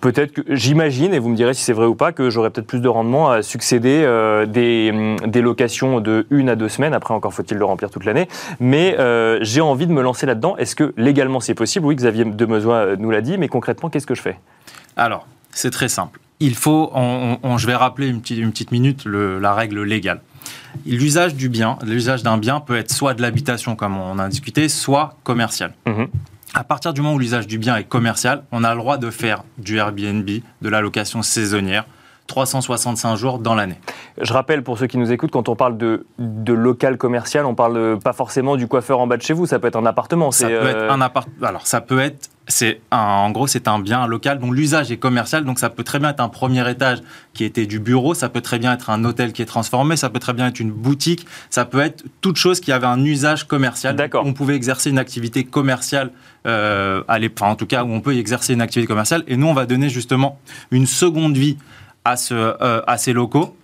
peut-être 0.00 0.32
que 0.32 0.42
j'imagine, 0.54 1.14
et 1.14 1.18
vous 1.18 1.30
me 1.30 1.36
direz 1.36 1.53
si 1.54 1.62
c'est 1.62 1.72
vrai 1.72 1.86
ou 1.86 1.94
pas, 1.94 2.12
que 2.12 2.30
j'aurais 2.30 2.50
peut-être 2.50 2.66
plus 2.66 2.80
de 2.80 2.88
rendement 2.88 3.30
à 3.30 3.42
succéder 3.42 4.02
euh, 4.04 4.46
des, 4.46 4.90
hum, 4.92 5.16
des, 5.26 5.40
locations 5.40 6.00
de 6.00 6.26
une 6.30 6.48
à 6.48 6.56
deux 6.56 6.68
semaines. 6.68 6.94
Après, 6.94 7.14
encore 7.14 7.32
faut-il 7.32 7.56
le 7.56 7.64
remplir 7.64 7.90
toute 7.90 8.04
l'année. 8.04 8.28
Mais 8.60 8.96
euh, 8.98 9.38
j'ai 9.42 9.60
envie 9.60 9.86
de 9.86 9.92
me 9.92 10.02
lancer 10.02 10.26
là-dedans. 10.26 10.56
Est-ce 10.56 10.76
que 10.76 10.92
légalement 10.96 11.40
c'est 11.40 11.54
possible? 11.54 11.86
Oui, 11.86 11.96
Xavier 11.96 12.24
Demezois 12.24 12.74
euh, 12.74 12.96
nous 12.98 13.10
l'a 13.10 13.20
dit, 13.20 13.38
mais 13.38 13.48
concrètement, 13.48 13.88
qu'est-ce 13.88 14.06
que 14.06 14.14
je 14.14 14.22
fais? 14.22 14.38
Alors, 14.96 15.26
c'est 15.50 15.70
très 15.70 15.88
simple. 15.88 16.20
Il 16.40 16.56
faut, 16.56 16.92
je 16.94 17.66
vais 17.66 17.76
rappeler 17.76 18.08
une 18.08 18.20
petite, 18.20 18.38
une 18.38 18.50
petite 18.50 18.72
minute 18.72 19.06
la 19.06 19.54
règle 19.54 19.82
légale. 19.82 20.20
L'usage 20.84 21.36
du 21.36 21.48
bien, 21.48 21.78
l'usage 21.86 22.22
d'un 22.22 22.38
bien 22.38 22.60
peut 22.60 22.76
être 22.76 22.92
soit 22.92 23.14
de 23.14 23.22
l'habitation, 23.22 23.76
comme 23.76 23.96
on 23.96 24.18
a 24.18 24.28
discuté, 24.28 24.68
soit 24.68 25.16
commercial. 25.22 25.72
Mmh 25.86 26.04
à 26.54 26.62
partir 26.62 26.94
du 26.94 27.00
moment 27.00 27.14
où 27.14 27.18
l'usage 27.18 27.48
du 27.48 27.58
bien 27.58 27.76
est 27.76 27.84
commercial, 27.84 28.44
on 28.52 28.62
a 28.62 28.72
le 28.74 28.80
droit 28.80 28.96
de 28.96 29.10
faire 29.10 29.42
du 29.58 29.78
Airbnb, 29.78 30.28
de 30.28 30.68
la 30.68 30.80
location 30.80 31.22
saisonnière, 31.22 31.84
365 32.26 33.16
jours 33.16 33.38
dans 33.38 33.54
l'année. 33.54 33.78
Je 34.20 34.32
rappelle 34.32 34.62
pour 34.62 34.78
ceux 34.78 34.86
qui 34.86 34.98
nous 34.98 35.12
écoutent, 35.12 35.30
quand 35.30 35.48
on 35.48 35.56
parle 35.56 35.76
de, 35.76 36.06
de 36.18 36.52
local 36.52 36.96
commercial, 36.96 37.44
on 37.46 37.54
parle 37.54 37.98
pas 38.02 38.12
forcément 38.12 38.56
du 38.56 38.66
coiffeur 38.66 39.00
en 39.00 39.06
bas 39.06 39.16
de 39.16 39.22
chez 39.22 39.34
vous, 39.34 39.46
ça 39.46 39.58
peut 39.58 39.68
être 39.68 39.76
un 39.76 39.86
appartement. 39.86 40.30
Ça 40.30 40.48
peut 40.48 40.66
être 40.66 40.76
euh, 40.76 40.90
un 40.90 41.00
appartement. 41.00 41.46
Alors 41.46 41.66
ça 41.66 41.80
peut 41.80 42.00
être 42.00 42.30
c'est 42.46 42.80
en 42.90 43.30
gros 43.30 43.46
c'est 43.46 43.68
un 43.68 43.78
bien 43.78 44.06
local 44.06 44.38
dont 44.38 44.52
l'usage 44.52 44.92
est 44.92 44.98
commercial 44.98 45.44
donc 45.44 45.58
ça 45.58 45.70
peut 45.70 45.82
très 45.82 45.98
bien 45.98 46.10
être 46.10 46.20
un 46.20 46.28
premier 46.28 46.68
étage 46.70 46.98
qui 47.32 47.44
était 47.44 47.66
du 47.66 47.80
bureau 47.80 48.12
ça 48.12 48.28
peut 48.28 48.42
très 48.42 48.58
bien 48.58 48.74
être 48.74 48.90
un 48.90 49.02
hôtel 49.04 49.32
qui 49.32 49.40
est 49.40 49.46
transformé 49.46 49.96
ça 49.96 50.10
peut 50.10 50.18
très 50.18 50.34
bien 50.34 50.48
être 50.48 50.60
une 50.60 50.70
boutique 50.70 51.26
ça 51.48 51.64
peut 51.64 51.80
être 51.80 52.04
toute 52.20 52.36
chose 52.36 52.60
qui 52.60 52.70
avait 52.70 52.86
un 52.86 53.02
usage 53.02 53.44
commercial 53.44 53.96
d'accord 53.96 54.26
on 54.26 54.34
pouvait 54.34 54.56
exercer 54.56 54.90
une 54.90 54.98
activité 54.98 55.44
commerciale 55.44 56.10
euh, 56.46 57.02
à 57.08 57.18
enfin, 57.18 57.50
en 57.50 57.56
tout 57.56 57.66
cas 57.66 57.82
où 57.82 57.90
on 57.90 58.02
peut 58.02 58.14
y 58.14 58.18
exercer 58.18 58.52
une 58.52 58.60
activité 58.60 58.86
commerciale 58.86 59.24
et 59.26 59.38
nous 59.38 59.46
on 59.46 59.54
va 59.54 59.64
donner 59.64 59.88
justement 59.88 60.38
une 60.70 60.86
seconde 60.86 61.38
vie 61.38 61.56
à, 62.04 62.16
ce, 62.16 62.34
euh, 62.34 62.82
à 62.86 62.98
ces 62.98 63.12
locaux 63.12 63.56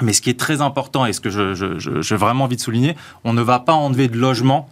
mais 0.00 0.12
ce 0.12 0.22
qui 0.22 0.30
est 0.30 0.38
très 0.38 0.62
important 0.62 1.06
et 1.06 1.12
ce 1.12 1.20
que 1.20 1.30
je, 1.30 1.54
je, 1.54 1.78
je, 1.78 2.14
vraiment 2.14 2.44
envie 2.44 2.56
de 2.56 2.60
souligner 2.60 2.96
on 3.24 3.32
ne 3.32 3.42
va 3.42 3.60
pas 3.60 3.74
enlever 3.74 4.08
de 4.08 4.16
logement 4.16 4.68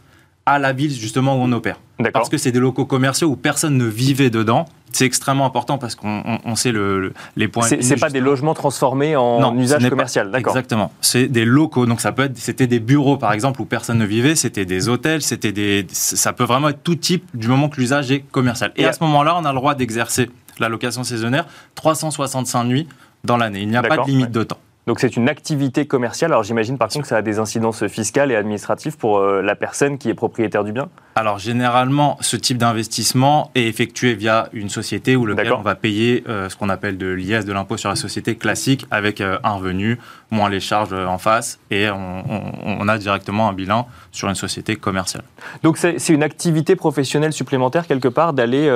à 0.47 0.59
la 0.59 0.73
ville 0.73 0.93
justement 0.93 1.37
où 1.37 1.41
on 1.41 1.53
opère. 1.53 1.79
Parce 2.13 2.29
que 2.29 2.39
c'est 2.39 2.53
des 2.53 2.59
locaux 2.59 2.87
commerciaux 2.87 3.29
où 3.29 3.37
personne 3.37 3.77
ne 3.77 3.85
vivait 3.85 4.31
dedans. 4.31 4.65
C'est 4.91 5.05
extrêmement 5.05 5.47
important 5.47 5.79
parce 5.79 5.95
qu'on 5.95 6.57
sait 6.57 6.73
le, 6.73 7.13
les 7.37 7.47
points. 7.47 7.63
C'est 7.63 8.01
pas 8.01 8.11
des 8.11 8.21
logements 8.21 8.55
transformés 8.55 9.15
en 9.17 9.57
usage 9.57 9.89
commercial, 9.89 10.31
d'accord 10.31 10.53
Exactement. 10.53 10.93
C'est 11.01 11.29
des 11.29 11.45
locaux, 11.45 11.87
donc 11.87 12.01
ça 12.01 12.11
peut 12.11 12.25
être, 12.25 12.37
c'était 12.37 12.67
des 12.67 12.81
bureaux 12.81 13.17
par 13.17 13.33
exemple 13.33 13.61
où 13.61 13.65
personne 13.65 13.99
ne 13.99 14.07
vivait, 14.07 14.35
c'était 14.35 14.65
des 14.65 14.89
hôtels, 14.89 15.23
c'était 15.23 15.53
des, 15.53 15.87
ça 15.93 16.33
peut 16.33 16.45
vraiment 16.45 16.71
être 16.71 16.83
tout 16.83 16.97
type 16.97 17.25
du 17.35 17.47
moment 17.47 17.69
que 17.69 17.81
l'usage 17.81 18.11
est 18.11 18.21
commercial. 18.21 18.73
Et, 18.77 18.85
à 18.85 18.93
ce 18.93 19.03
moment-là, 19.05 19.37
on 19.39 19.45
a 19.45 19.53
le 19.53 19.59
droit 19.59 19.75
d'exercer 19.75 20.31
la 20.61 20.69
location 20.69 21.05
saisonnière 21.05 21.47
365 21.75 22.65
nuits 22.65 22.89
dans 23.25 23.37
l'année. 23.37 23.63
Il 23.63 23.69
n'y 23.69 23.77
a 23.77 23.83
pas 23.83 23.99
de 23.99 24.07
limite 24.07 24.31
de 24.31 24.43
temps. 24.43 24.59
Donc 24.87 24.99
c'est 24.99 25.17
une 25.17 25.29
activité 25.29 25.87
commerciale. 25.87 26.33
Alors 26.33 26.43
j'imagine 26.43 26.79
par 26.79 26.89
contre 26.89 27.03
que 27.03 27.09
ça 27.09 27.19
a 27.19 27.23
des 27.23 27.39
incidences 27.39 27.87
fiscales 27.87 28.33
et 28.33 28.37
administratives 28.37 28.97
pour 28.97 29.19
euh, 29.19 29.43
la 29.43 29.55
personne 29.55 29.99
qui 29.99 30.09
est 30.09 30.15
propriétaire 30.15 30.65
du 30.65 30.73
bien 30.73 30.89
Alors 31.15 31.39
généralement, 31.39 32.17
ce 32.21 32.37
type 32.37 32.57
d'investissement 32.59 33.51
est 33.55 33.67
effectué 33.67 34.15
via 34.15 34.49
une 34.53 34.71
société 34.71 35.17
où 35.17 35.27
lequel 35.27 35.53
on 35.53 35.63
va 35.63 35.75
payer 35.75 36.25
euh, 36.29 36.49
ce 36.49 36.57
qu'on 36.57 36.71
appelle 36.71 36.97
de 36.97 37.07
l'IS, 37.07 37.45
de 37.45 37.53
l'impôt 37.53 37.77
sur 37.77 37.91
la 37.91 37.97
société 37.97 38.37
classique, 38.37 38.87
avec 38.91 39.21
euh, 39.21 39.39
un 39.45 39.53
revenu, 39.53 39.99
moins 40.31 40.49
les 40.49 40.61
charges 40.61 40.93
en 40.93 41.19
face, 41.19 41.59
et 41.71 41.89
on, 41.91 42.89
a 42.89 42.99
directement 42.99 43.49
un 43.49 43.53
bilan 43.53 43.87
sur 44.11 44.29
une 44.29 44.35
société 44.35 44.77
commerciale. 44.77 45.23
Donc 45.63 45.77
c'est 45.77 46.09
une 46.09 46.23
activité 46.23 46.77
professionnelle 46.77 47.33
supplémentaire 47.33 47.87
quelque 47.87 48.09
part 48.09 48.33
d'aller 48.33 48.69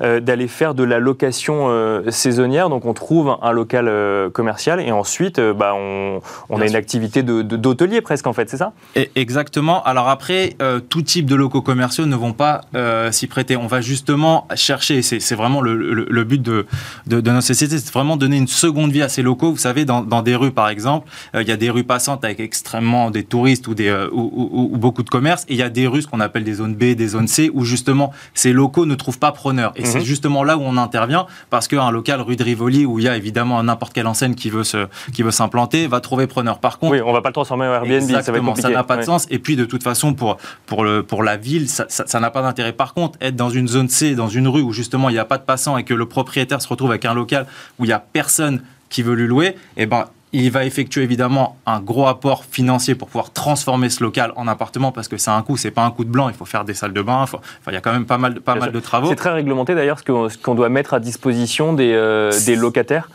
d'aller 0.00 0.48
faire 0.48 0.74
de 0.74 0.84
la 0.84 0.98
location 0.98 2.02
saisonnière. 2.10 2.68
Donc 2.68 2.84
on 2.84 2.92
trouve 2.94 3.38
un 3.40 3.52
local 3.52 4.30
commercial 4.32 4.80
et 4.80 4.92
ensuite 4.92 5.40
bah, 5.40 5.74
on, 5.74 6.20
a 6.60 6.66
une 6.66 6.76
activité 6.76 7.22
d'hôtelier 7.22 8.00
presque 8.00 8.26
en 8.26 8.32
fait, 8.32 8.50
c'est 8.50 8.56
ça? 8.56 8.72
Exactement. 9.14 9.82
Alors 9.84 10.08
après, 10.08 10.56
euh, 10.62 10.80
tout 10.80 11.02
type 11.02 11.26
de 11.26 11.34
locaux 11.34 11.62
commerciaux 11.62 12.06
ne 12.06 12.16
vont 12.16 12.32
pas 12.32 12.62
euh, 12.74 13.12
s'y 13.12 13.26
prêter. 13.26 13.56
On 13.56 13.66
va 13.66 13.80
justement 13.80 14.46
chercher, 14.54 15.02
c'est 15.02 15.34
vraiment 15.34 15.60
le, 15.60 16.24
but 16.24 16.40
de, 16.40 16.66
de, 17.06 17.20
de, 17.20 17.30
notre 17.30 17.46
société, 17.46 17.78
c'est 17.78 17.92
vraiment 17.92 18.16
donner 18.16 18.36
une 18.36 18.48
seconde 18.48 18.92
vie 18.92 19.02
à 19.02 19.08
ces 19.08 19.22
locaux. 19.22 19.50
Vous 19.50 19.58
savez, 19.58 19.84
dans, 19.84 20.02
des 20.22 20.36
rues 20.36 20.52
par 20.52 20.68
exemple, 20.68 20.93
euh, 21.34 21.42
il 21.42 21.48
y 21.48 21.52
a 21.52 21.56
des 21.56 21.70
rues 21.70 21.84
passantes 21.84 22.24
avec 22.24 22.40
extrêmement 22.40 23.10
des 23.10 23.24
touristes 23.24 23.66
ou, 23.66 23.74
des, 23.74 23.92
ou, 24.12 24.76
beaucoup 24.76 25.02
de 25.02 25.10
commerces, 25.10 25.44
et 25.48 25.54
il 25.54 25.58
y 25.58 25.62
a 25.62 25.70
des 25.70 25.86
rues, 25.86 26.02
ce 26.02 26.06
qu'on 26.06 26.20
appelle 26.20 26.44
des 26.44 26.54
zones 26.54 26.74
B, 26.74 26.94
des 26.94 27.08
zones 27.08 27.28
C, 27.28 27.50
où 27.52 27.64
justement 27.64 28.12
ces 28.34 28.52
locaux 28.52 28.86
ne 28.86 28.94
trouvent 28.94 29.18
pas 29.18 29.32
preneur. 29.32 29.72
Et 29.76 29.84
c'est 29.84 29.98
mhm. 29.98 30.04
justement 30.04 30.44
là 30.44 30.56
où 30.56 30.62
on 30.62 30.76
intervient, 30.76 31.26
parce 31.50 31.68
qu'un 31.68 31.90
local 31.90 32.20
rue 32.20 32.36
de 32.36 32.44
Rivoli, 32.44 32.86
où 32.86 32.98
il 32.98 33.04
y 33.04 33.08
a 33.08 33.16
évidemment 33.16 33.62
n'importe 33.62 33.92
quelle 33.92 34.06
enseigne 34.06 34.34
qui 34.34 34.50
veut 34.50 34.64
se, 34.64 34.86
qui 35.12 35.22
veut 35.22 35.30
s'implanter, 35.30 35.86
va 35.86 36.00
trouver 36.00 36.26
preneur. 36.26 36.58
Par 36.58 36.78
contre, 36.78 36.92
oui, 36.92 37.00
on 37.04 37.12
va 37.12 37.22
pas 37.22 37.30
le 37.30 37.34
transformer 37.34 37.66
en 37.66 37.72
Airbnb, 37.72 38.10
ça 38.22 38.32
va 38.32 38.54
Ça 38.56 38.70
n'a 38.70 38.84
pas 38.84 38.96
de 38.96 39.02
sens. 39.02 39.26
Et 39.30 39.38
puis 39.38 39.56
de 39.56 39.64
toute 39.64 39.82
façon, 39.82 40.14
pour 40.14 40.36
pour 40.66 40.84
le 40.84 41.02
pour 41.02 41.22
la 41.22 41.36
ville, 41.36 41.68
ça 41.68 42.20
n'a 42.20 42.30
pas 42.30 42.42
d'intérêt. 42.42 42.72
Par 42.72 42.94
contre, 42.94 43.18
être 43.20 43.36
dans 43.36 43.50
une 43.50 43.68
zone 43.68 43.88
C, 43.88 44.14
dans 44.14 44.28
une 44.28 44.48
rue 44.48 44.62
où 44.62 44.72
justement 44.72 45.08
il 45.08 45.12
n'y 45.12 45.18
a 45.18 45.24
pas 45.24 45.38
de 45.38 45.44
passants 45.44 45.76
et 45.76 45.84
que 45.84 45.94
le 45.94 46.06
propriétaire 46.06 46.60
se 46.60 46.68
retrouve 46.68 46.90
avec 46.90 47.04
un 47.04 47.14
local 47.14 47.46
où 47.78 47.84
il 47.84 47.88
y 47.88 47.92
a 47.92 47.98
personne 47.98 48.62
qui 48.88 49.02
veut 49.02 49.14
lui 49.14 49.26
louer, 49.26 49.56
eh 49.76 49.86
ben 49.86 50.06
il 50.34 50.50
va 50.50 50.64
effectuer 50.64 51.02
évidemment 51.02 51.56
un 51.64 51.80
gros 51.80 52.08
apport 52.08 52.44
financier 52.44 52.96
pour 52.96 53.08
pouvoir 53.08 53.32
transformer 53.32 53.88
ce 53.88 54.02
local 54.02 54.32
en 54.34 54.48
appartement 54.48 54.90
parce 54.90 55.06
que 55.06 55.16
c'est 55.16 55.30
un 55.30 55.42
coût, 55.42 55.56
c'est 55.56 55.70
pas 55.70 55.84
un 55.84 55.90
coup 55.92 56.04
de 56.04 56.10
blanc. 56.10 56.28
Il 56.28 56.34
faut 56.34 56.44
faire 56.44 56.64
des 56.64 56.74
salles 56.74 56.92
de 56.92 57.02
bain. 57.02 57.24
il 57.68 57.72
y 57.72 57.76
a 57.76 57.80
quand 57.80 57.92
même 57.92 58.04
pas 58.04 58.18
mal, 58.18 58.40
pas 58.40 58.56
mal 58.56 58.72
de 58.72 58.80
travaux. 58.80 59.08
C'est 59.08 59.16
très 59.16 59.32
réglementé 59.32 59.74
d'ailleurs 59.74 60.00
ce 60.00 60.38
qu'on 60.38 60.54
doit 60.54 60.68
mettre 60.68 60.92
à 60.94 61.00
disposition 61.00 61.72
des, 61.72 61.92
euh, 61.92 62.32
des 62.46 62.56
locataires. 62.56 63.08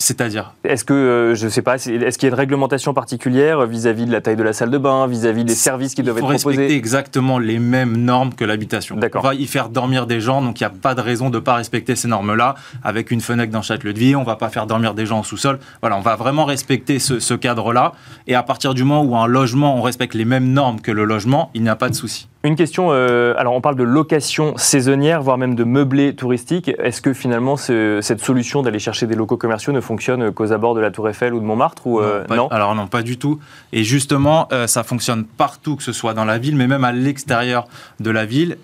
C'est-à-dire 0.00 0.54
Est-ce 0.62 0.84
que, 0.84 0.94
euh, 0.94 1.34
je 1.34 1.48
sais 1.48 1.60
pas, 1.60 1.74
est-ce 1.74 2.18
qu'il 2.18 2.28
y 2.28 2.30
a 2.30 2.32
une 2.32 2.38
réglementation 2.38 2.94
particulière 2.94 3.66
vis-à-vis 3.66 4.06
de 4.06 4.12
la 4.12 4.20
taille 4.20 4.36
de 4.36 4.44
la 4.44 4.52
salle 4.52 4.70
de 4.70 4.78
bain, 4.78 5.08
vis-à-vis 5.08 5.44
des 5.44 5.56
services 5.56 5.96
qui 5.96 6.04
doivent 6.04 6.18
être 6.18 6.22
proposés 6.22 6.38
Il 6.38 6.42
faut 6.42 6.48
respecter 6.50 6.76
exactement 6.76 7.40
les 7.40 7.58
mêmes 7.58 7.96
normes 7.96 8.32
que 8.32 8.44
l'habitation. 8.44 8.96
On 9.14 9.20
va 9.20 9.34
y 9.34 9.46
faire 9.48 9.70
dormir 9.70 10.06
des 10.06 10.20
gens, 10.20 10.40
donc 10.40 10.60
il 10.60 10.62
n'y 10.62 10.68
a 10.68 10.70
pas 10.70 10.94
de 10.94 11.00
raison 11.00 11.30
de 11.30 11.38
ne 11.38 11.40
pas 11.40 11.56
respecter 11.56 11.96
ces 11.96 12.06
normes-là. 12.06 12.54
Avec 12.84 13.10
une 13.10 13.20
fenêtre 13.20 13.50
dans 13.50 13.60
chaque 13.62 13.82
lieu 13.82 13.92
de 13.92 13.98
vie, 13.98 14.14
on 14.14 14.20
ne 14.20 14.26
va 14.26 14.36
pas 14.36 14.50
faire 14.50 14.68
dormir 14.68 14.94
des 14.94 15.04
gens 15.04 15.18
au 15.20 15.24
sous-sol. 15.24 15.58
Voilà, 15.80 15.96
on 15.96 16.00
va 16.00 16.14
vraiment 16.14 16.44
respecter 16.44 17.00
ce, 17.00 17.18
ce 17.18 17.34
cadre-là. 17.34 17.92
Et 18.28 18.36
à 18.36 18.44
partir 18.44 18.74
du 18.74 18.84
moment 18.84 19.02
où 19.02 19.16
un 19.16 19.26
logement, 19.26 19.76
on 19.76 19.82
respecte 19.82 20.14
les 20.14 20.24
mêmes 20.24 20.52
normes 20.52 20.80
que 20.80 20.92
le 20.92 21.04
logement, 21.04 21.50
il 21.54 21.62
n'y 21.64 21.68
a 21.68 21.76
pas 21.76 21.88
de 21.88 21.94
souci. 21.94 22.28
Une 22.48 22.56
question, 22.56 22.88
euh, 22.92 23.34
alors 23.36 23.52
on 23.52 23.60
parle 23.60 23.76
de 23.76 23.82
location 23.82 24.56
saisonnière, 24.56 25.20
voire 25.20 25.36
même 25.36 25.54
de 25.54 25.64
meublé 25.64 26.14
touristique. 26.14 26.70
Est-ce 26.78 27.02
que 27.02 27.12
finalement 27.12 27.58
cette 27.58 28.20
solution 28.20 28.62
d'aller 28.62 28.78
chercher 28.78 29.06
des 29.06 29.14
locaux 29.14 29.36
commerciaux 29.36 29.74
ne 29.74 29.82
fonctionne 29.82 30.32
qu'aux 30.32 30.50
abords 30.50 30.74
de 30.74 30.80
la 30.80 30.90
Tour 30.90 31.10
Eiffel 31.10 31.34
ou 31.34 31.40
de 31.40 31.44
Montmartre 31.44 31.86
ou, 31.86 32.00
euh, 32.00 32.24
non, 32.30 32.48
Alors 32.48 32.74
non, 32.74 32.86
pas 32.86 33.02
du 33.02 33.18
tout. 33.18 33.38
Et 33.74 33.84
justement, 33.84 34.48
euh, 34.54 34.66
ça 34.66 34.82
fonctionne 34.82 35.24
partout, 35.24 35.76
que 35.76 35.82
ce 35.82 35.92
soit 35.92 36.14
dans 36.14 36.24
la 36.24 36.38
ville, 36.38 36.56
mais 36.56 36.66
même 36.66 36.84
à 36.84 36.92
l'extérieur 36.92 37.66
de 38.00 38.10
la 38.10 38.24
ville. 38.24 38.56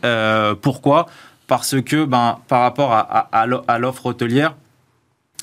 pourquoi? 0.62 1.04
Parce 1.46 1.78
que 1.82 2.06
ben, 2.06 2.38
par 2.48 2.62
rapport 2.62 2.90
à 2.94 3.78
l'offre 3.78 4.06
hôtelière, 4.06 4.54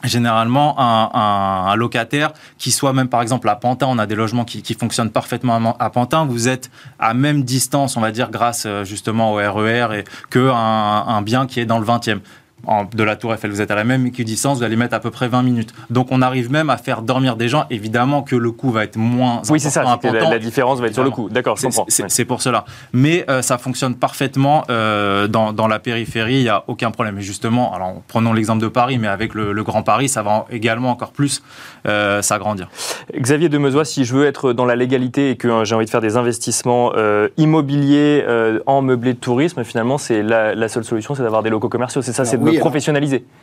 généralement 0.04 0.76
un, 0.80 1.76
locataire 1.76 2.34
qui 2.58 2.72
soit 2.72 2.94
même 2.94 3.08
par 3.08 3.22
exemple 3.22 3.48
à 3.50 3.56
Pantin, 3.56 3.88
on 3.90 3.98
a 3.98 4.06
des 4.06 4.16
logements 4.16 4.46
qui, 4.46 4.74
fonctionnent 4.74 5.12
parfaitement 5.12 5.76
à, 5.80 5.90
Pantin, 5.90 6.26
vous 6.26 6.48
êtes 6.48 6.70
à 7.00 7.14
même 7.14 7.44
distance, 7.44 7.98
on 7.98 8.02
va 8.02 8.12
dire, 8.12 8.32
grâce 8.32 8.64
euh, 8.66 8.84
justement 8.84 9.34
au 9.34 9.36
RER 9.36 9.88
e 9.90 9.94
et 9.94 10.04
que 10.30 10.50
un, 10.52 11.22
bien 11.22 11.46
qui 11.48 11.60
est 11.60 11.66
dans 11.66 11.80
le 11.80 11.86
20e 11.86 12.20
de 12.94 13.04
la 13.04 13.16
Tour 13.16 13.34
Eiffel, 13.34 13.52
vous 13.52 13.62
êtes 13.62 13.72
à 13.72 13.76
la 13.76 13.84
même 13.84 14.06
équidistance, 14.08 14.60
vous 14.60 14.64
allez 14.64 14.76
mettre 14.76 14.96
à 14.96 15.00
peu 15.00 15.12
près 15.12 15.28
20 15.28 15.44
minutes. 15.44 15.74
Donc 15.90 16.08
on 16.12 16.22
arrive 16.22 16.52
même 16.52 16.70
à 16.70 16.78
faire 16.78 17.02
dormir 17.02 17.36
des 17.36 17.48
gens. 17.48 17.66
Évidemment 17.70 18.22
que 18.24 18.36
le 18.36 18.52
coût 18.52 18.72
va 18.72 18.84
être 18.84 18.98
moins 18.98 19.42
oui, 19.50 19.60
c'est 19.60 19.70
ça, 19.70 19.84
La, 19.84 20.40
différence 20.40 20.80
va 20.80 20.88
être 20.88 20.94
sur 20.94 21.04
le 21.04 21.10
coût. 21.10 21.30
D'accord, 21.30 21.58
je 21.58 21.64
comprends. 21.64 21.86
C'est 21.88 22.26
pour 22.26 22.42
cela. 22.42 22.66
Mais 22.94 23.26
euh, 23.30 23.42
ça 23.42 23.58
fonctionne 23.58 23.96
parfaitement 23.96 24.64
euh, 24.70 25.28
dans, 25.28 25.54
dans, 25.54 25.68
la 25.68 25.80
périphérie, 25.80 26.36
il 26.36 26.44
n'y 26.44 26.50
a 26.50 26.64
aucun 26.68 26.92
problème. 26.92 27.18
Et 27.18 27.22
justement, 27.22 27.74
alors 27.74 27.96
prenons 28.08 28.34
l'exemple 28.34 28.62
de 28.62 28.68
Paris, 28.68 28.98
mais 28.98 29.08
avec 29.08 29.34
le, 29.34 29.62
Grand 29.62 29.84
Paris, 29.84 30.10
ça 30.10 30.24
va 30.24 30.46
également 30.50 30.90
encore 30.90 31.12
plus 31.12 31.44
euh, 31.88 32.24
s'agrandir. 32.24 32.68
Xavier 33.16 33.48
Demezois, 33.48 33.86
si 33.86 34.06
je 34.06 34.16
veux 34.16 34.26
être 34.26 34.54
dans 34.54 34.66
la 34.66 34.76
légalité 34.76 35.30
et 35.30 35.36
que 35.36 35.64
j'ai 35.66 35.76
envie 35.76 35.86
de 35.86 35.90
faire 35.90 36.02
des 36.02 36.18
investissements 36.18 36.92
immobiliers 37.38 38.26
en 38.66 38.82
meublé 38.82 39.14
de 39.14 39.20
tourisme, 39.20 39.64
finalement, 39.64 40.00
c'est 40.00 40.24
la, 40.24 40.68
seule 40.68 40.84
solution, 40.84 41.14
c'est 41.14 41.22
d'avoir 41.22 41.44
des 41.44 41.50
locaux 41.50 41.70
commerciaux. 41.70 42.02
C'est 42.02 42.14
ça, 42.14 42.26
c'est 42.26 42.38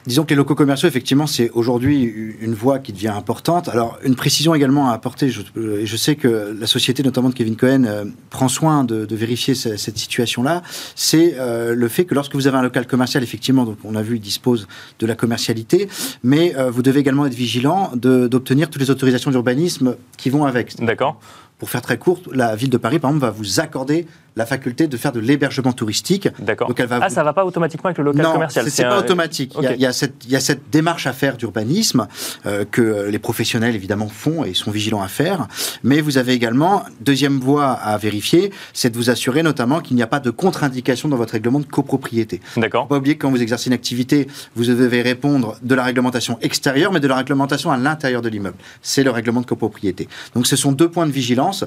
Disons 0.07 0.25
que 0.25 0.31
les 0.31 0.37
locaux 0.37 0.55
commerciaux, 0.55 0.88
effectivement, 0.88 1.27
c'est 1.27 1.51
aujourd'hui 1.51 2.03
une 2.40 2.55
voie 2.55 2.79
qui 2.79 2.92
devient 2.92 3.09
importante. 3.09 3.68
Alors, 3.68 3.99
une 4.05 4.14
précision 4.14 4.55
également 4.55 4.90
à 4.90 4.94
apporter, 4.94 5.31
je, 5.31 5.42
je 5.55 5.97
sais 5.97 6.16
que 6.16 6.57
la 6.59 6.66
société, 6.66 7.03
notamment 7.03 7.29
de 7.29 7.35
Kevin 7.35 7.57
Cohen, 7.57 8.12
prend 8.31 8.49
soin 8.49 8.85
de, 8.85 9.07
vérifier 9.14 9.55
cette, 9.55 9.99
situation-là, 9.99 10.62
c'est 10.94 11.35
le 11.38 11.88
fait 11.88 12.05
que 12.05 12.14
lorsque 12.14 12.35
vous 12.35 12.47
avez 12.47 12.57
un 12.57 12.62
local 12.62 12.87
commercial, 12.87 13.23
effectivement, 13.23 13.64
donc 13.64 13.79
on 13.85 13.94
a 13.94 14.03
vu, 14.03 14.16
il 14.16 14.21
dispose 14.21 14.68
de 14.99 15.07
la 15.07 15.14
commercialité, 15.14 15.88
mais 16.23 16.55
vous 16.71 16.83
devez 16.83 17.01
également 17.01 17.27
être 17.27 17.35
vigilant 17.35 17.90
d'obtenir 17.94 18.71
toutes 18.71 18.83
les 18.83 18.90
autorisations 18.90 19.31
d'urbanisme 19.31 19.97
qui 20.16 20.31
vont 20.31 20.44
avec. 20.44 20.77
D'accord. 20.81 21.18
Pour 21.59 21.71
faire 21.71 21.83
très 21.83 21.99
court, 21.99 22.21
la 22.33 22.55
ville 22.55 22.71
de 22.71 22.77
Paris, 22.77 23.01
par 23.01 23.11
exemple, 23.11 23.27
va 23.27 23.33
vous 23.33 23.59
accorder 23.59 24.07
la 24.38 24.46
faculté 24.46 24.87
de 24.87 24.96
faire 24.96 25.11
de 25.12 25.18
l'hébergement 25.18 25.72
touristique. 25.72 26.29
D'accord. 26.38 26.72
ah, 26.90 27.11
ça 27.11 27.20
ne 27.20 27.24
va 27.24 27.33
pas 27.33 27.44
automatiquement 27.44 27.88
avec 27.88 27.98
le 27.98 28.05
local 28.05 28.22
non, 28.22 28.33
commercial 28.33 28.70
C'est 28.70 28.85
pas 28.85 28.98
automatique. 28.98 29.55
Il, 29.61 29.81
y 29.81 29.85
a, 29.85 29.92
cette, 29.92 30.24
il, 30.24 30.31
y 30.31 30.37
a, 30.37 30.40
cette, 30.40 30.70
démarche 30.70 31.09
à 31.09 31.12
faire 31.12 31.37
d'urbanisme 31.37 32.07
euh, 32.46 32.64
que 32.70 33.09
les 33.09 33.18
professionnels, 33.18 33.74
évidemment, 33.74 34.07
font 34.09 34.44
et 34.44 34.55
sont 34.55 34.70
vigilants 34.70 35.03
à 35.03 35.09
faire. 35.09 35.48
Mais 35.83 36.01
vous 36.01 36.18
avez 36.18 36.35
également, 36.35 36.85
deuxième 37.01 37.40
voie 37.40 37.72
à 37.72 37.98
vérifier, 37.98 38.53
c'est 38.72 38.90
de 38.90 38.96
vous 38.96 39.11
assurer 39.11 39.42
notamment 39.42 39.81
qu'il 39.81 39.96
n'y 39.96 40.03
a 40.03 40.07
pas 40.07 40.20
de 40.20 40.31
contre-indication 40.31 41.09
dans 41.09 41.16
votre 41.16 41.33
règlement 41.33 41.59
de 41.59 41.66
copropriété. 41.66 42.40
D'accord. 42.57 42.87
Pas 42.87 42.96
oublier 42.96 43.16
que 43.16 43.22
quand 43.22 43.31
vous 43.31 43.42
exercez 43.42 43.66
une 43.66 43.74
activité, 43.74 44.29
vous 44.55 44.66
devez 44.66 45.03
répondre 45.03 45.57
de 45.62 45.74
la 45.74 45.83
réglementation 45.83 46.38
extérieure, 46.42 46.92
mais 46.92 47.01
de 47.01 47.09
la 47.09 47.16
réglementation 47.16 47.72
à 47.72 47.77
l'intérieur 47.77 48.22
de 48.22 48.29
l'immeuble. 48.29 48.57
C'est 48.83 49.03
le 49.03 49.11
règlement 49.11 49.40
de 49.40 49.46
copropriété. 49.46 50.09
Donc 50.37 50.46
ce 50.46 50.55
sont 50.55 50.70
deux 50.70 50.88
points 50.88 51.07
de 51.07 51.12
vigilance 51.12 51.64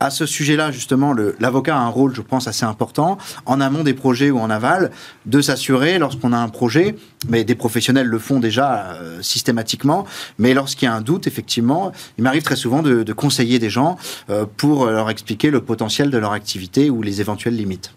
à 0.00 0.10
ce 0.10 0.26
sujet-là, 0.26 0.70
justement, 0.70 1.14
l'avocat 1.38 1.76
a 1.76 1.80
un 1.80 1.88
rôle, 1.88 2.14
je 2.14 2.20
pense, 2.20 2.48
assez 2.48 2.64
important, 2.64 3.18
en 3.46 3.60
amont 3.60 3.82
des 3.82 3.94
projets 3.94 4.30
ou 4.30 4.38
en 4.38 4.50
aval, 4.50 4.90
de 5.24 5.40
s'assurer, 5.40 5.98
lorsqu'on 5.98 6.32
a 6.32 6.38
un 6.38 6.48
projet, 6.48 6.96
mais 7.28 7.44
des 7.44 7.54
professionnels 7.54 8.06
le 8.06 8.18
font 8.18 8.38
déjà 8.38 8.96
euh, 9.00 9.22
systématiquement, 9.22 10.04
mais 10.38 10.54
lorsqu'il 10.54 10.86
y 10.86 10.88
a 10.88 10.94
un 10.94 11.00
doute, 11.00 11.26
effectivement, 11.26 11.92
il 12.18 12.24
m'arrive 12.24 12.42
très 12.42 12.56
souvent 12.56 12.82
de, 12.82 13.12
conseiller 13.12 13.58
des 13.58 13.70
gens 13.70 13.96
euh, 14.28 14.44
pour 14.56 14.86
leur 14.86 15.08
expliquer 15.08 15.50
le 15.50 15.62
potentiel 15.62 16.10
de 16.10 16.18
leur 16.18 16.32
activité 16.32 16.90
ou 16.90 17.02
les 17.02 17.20
éventuelles 17.20 17.56
limites. 17.56 17.92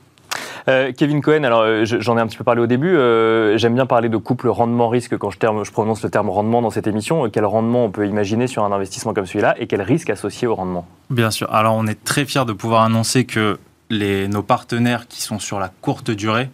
Euh, 0.69 0.91
Kevin 0.95 1.21
Cohen, 1.21 1.43
alors 1.43 1.61
euh, 1.61 1.83
j'en 1.85 2.17
ai 2.17 2.21
un 2.21 2.27
petit 2.27 2.37
peu 2.37 2.43
parlé 2.43 2.61
au 2.61 2.67
début. 2.67 2.95
Euh, 2.95 3.57
j'aime 3.57 3.73
bien 3.73 3.87
parler 3.87 4.07
de 4.07 4.17
couple 4.17 4.49
rendement-risque 4.49 5.17
quand 5.17 5.31
je, 5.31 5.39
terme, 5.39 5.65
je, 5.65 5.71
prononce 5.71 6.03
le 6.03 6.11
terme 6.11 6.29
rendement 6.29 6.61
dans 6.61 6.69
cette 6.69 6.85
émission. 6.85 7.27
Quel 7.29 7.45
rendement 7.45 7.85
on 7.85 7.91
peut 7.91 8.05
imaginer 8.07 8.45
sur 8.45 8.63
un 8.63 8.71
investissement 8.71 9.13
comme 9.13 9.25
celui-là 9.25 9.55
et 9.57 9.65
quel 9.65 9.81
risque 9.81 10.11
associé 10.11 10.47
au 10.47 10.53
rendement 10.53 10.85
Bien 11.09 11.31
sûr. 11.31 11.51
Alors 11.51 11.75
on 11.75 11.87
est 11.87 12.03
très 12.03 12.25
fiers 12.25 12.45
de 12.45 12.53
pouvoir 12.53 12.83
annoncer 12.83 13.25
que 13.25 13.57
les, 13.89 14.27
nos 14.27 14.43
partenaires 14.43 15.07
qui 15.07 15.21
sont 15.21 15.39
sur 15.39 15.59
la 15.59 15.69
courte 15.81 16.11
durée 16.11 16.49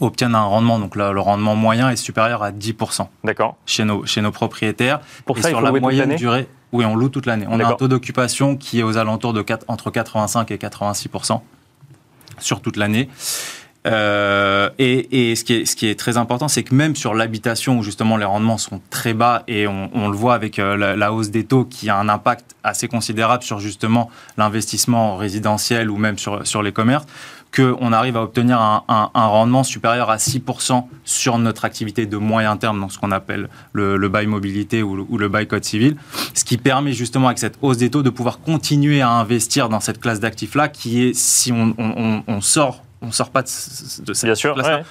obtiennent 0.00 0.34
un 0.34 0.42
rendement, 0.42 0.80
donc 0.80 0.96
le, 0.96 1.20
rendement 1.20 1.54
moyen 1.54 1.90
est 1.90 1.96
supérieur 1.96 2.42
à 2.42 2.50
10%. 2.50 3.06
D'accord. 3.22 3.54
Chez 3.66 3.84
nos, 3.84 4.04
chez 4.04 4.20
nos 4.20 4.32
propriétaires. 4.32 5.00
Pour 5.24 5.38
et 5.38 5.42
ça, 5.42 5.50
sur 5.50 5.60
la 5.60 5.70
moyenne 5.70 6.16
durée, 6.16 6.48
oui, 6.72 6.84
on 6.84 6.96
loue 6.96 7.08
toute 7.08 7.26
l'année. 7.26 7.46
On 7.48 7.60
a 7.60 7.66
un 7.68 7.74
taux 7.74 7.86
d'occupation 7.86 8.56
qui 8.56 8.80
est 8.80 8.82
aux 8.82 8.96
alentours 8.96 9.32
de 9.32 9.42
4, 9.42 9.66
entre 9.68 9.92
85 9.92 10.50
et 10.50 10.56
86% 10.56 11.40
sur 12.38 12.60
toute 12.60 12.76
l'année. 12.76 13.08
Euh, 13.86 14.70
et, 14.78 15.34
ce, 15.34 15.44
qui 15.44 15.54
est, 15.54 15.64
ce, 15.64 15.74
qui 15.74 15.88
est, 15.88 15.98
très 15.98 16.16
important, 16.16 16.48
c'est 16.48 16.62
que 16.62 16.74
même 16.74 16.94
sur 16.94 17.14
l'habitation, 17.14 17.78
où 17.78 17.82
justement 17.82 18.16
les 18.16 18.24
rendements 18.24 18.58
sont 18.58 18.80
très 18.90 19.12
bas, 19.12 19.42
et 19.48 19.66
on, 19.66 20.08
le 20.08 20.16
voit 20.16 20.34
avec 20.34 20.58
euh, 20.58 20.96
la, 20.96 21.12
hausse 21.12 21.30
des 21.30 21.44
taux 21.44 21.64
qui 21.64 21.90
a 21.90 21.96
un 21.96 22.08
impact 22.08 22.54
assez 22.62 22.86
considérable 22.86 23.42
sur 23.42 23.58
justement 23.58 24.08
l'investissement 24.36 25.16
résidentiel 25.16 25.90
ou 25.90 25.96
même 25.96 26.18
sur, 26.18 26.46
sur 26.46 26.62
les 26.62 26.72
commerces, 26.72 27.06
qu'on 27.54 27.92
arrive 27.92 28.16
à 28.16 28.22
obtenir 28.22 28.58
un, 28.60 29.10
rendement 29.14 29.62
supérieur 29.62 30.10
à 30.10 30.16
6% 30.16 30.84
sur 31.04 31.38
notre 31.38 31.64
activité 31.64 32.06
de 32.06 32.16
moyen 32.16 32.56
terme, 32.56 32.80
donc 32.80 32.92
ce 32.92 32.98
qu'on 32.98 33.10
appelle 33.10 33.48
le, 33.72 33.96
le, 33.96 34.08
bail 34.08 34.26
mobilité 34.26 34.82
ou 34.82 34.96
le, 34.96 35.04
ou 35.08 35.18
le, 35.18 35.28
bail 35.28 35.46
code 35.46 35.64
civil, 35.64 35.96
ce 36.34 36.44
qui 36.44 36.56
permet 36.56 36.92
justement 36.92 37.26
avec 37.26 37.38
cette 37.38 37.58
hausse 37.60 37.76
des 37.76 37.90
taux 37.90 38.02
de 38.02 38.10
pouvoir 38.10 38.40
continuer 38.40 39.02
à 39.02 39.10
investir 39.10 39.68
dans 39.68 39.80
cette 39.80 40.00
classe 40.00 40.20
d'actifs-là 40.20 40.68
qui 40.68 41.04
est, 41.04 41.14
si 41.14 41.52
on, 41.52 41.74
on, 42.26 42.40
sort 42.40 42.82
on 43.02 43.10
sort 43.10 43.30
pas 43.30 43.42
de, 43.42 43.48
cette 43.48 44.38
classe-là, 44.38 44.82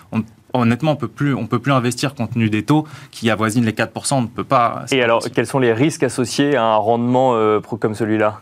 honnêtement, 0.54 0.92
on 0.92 0.96
peut 0.96 1.08
plus, 1.08 1.34
on 1.34 1.48
peut 1.48 1.60
plus 1.60 1.72
investir 1.72 2.14
compte 2.14 2.34
tenu 2.34 2.50
des 2.50 2.64
taux 2.64 2.86
qui 3.12 3.30
avoisinent 3.30 3.66
les 3.66 3.72
4%. 3.72 4.14
On 4.14 4.22
ne 4.24 4.28
peut 4.28 4.44
pas. 4.44 4.86
Et 4.92 5.02
alors, 5.02 5.24
quels 5.34 5.48
sont 5.48 5.60
les 5.60 5.74
risques 5.74 6.04
associés 6.04 6.56
à 6.56 6.64
un 6.64 6.76
rendement 6.76 7.36
euh, 7.36 7.60
comme 7.62 7.96
celui-là? 7.96 8.42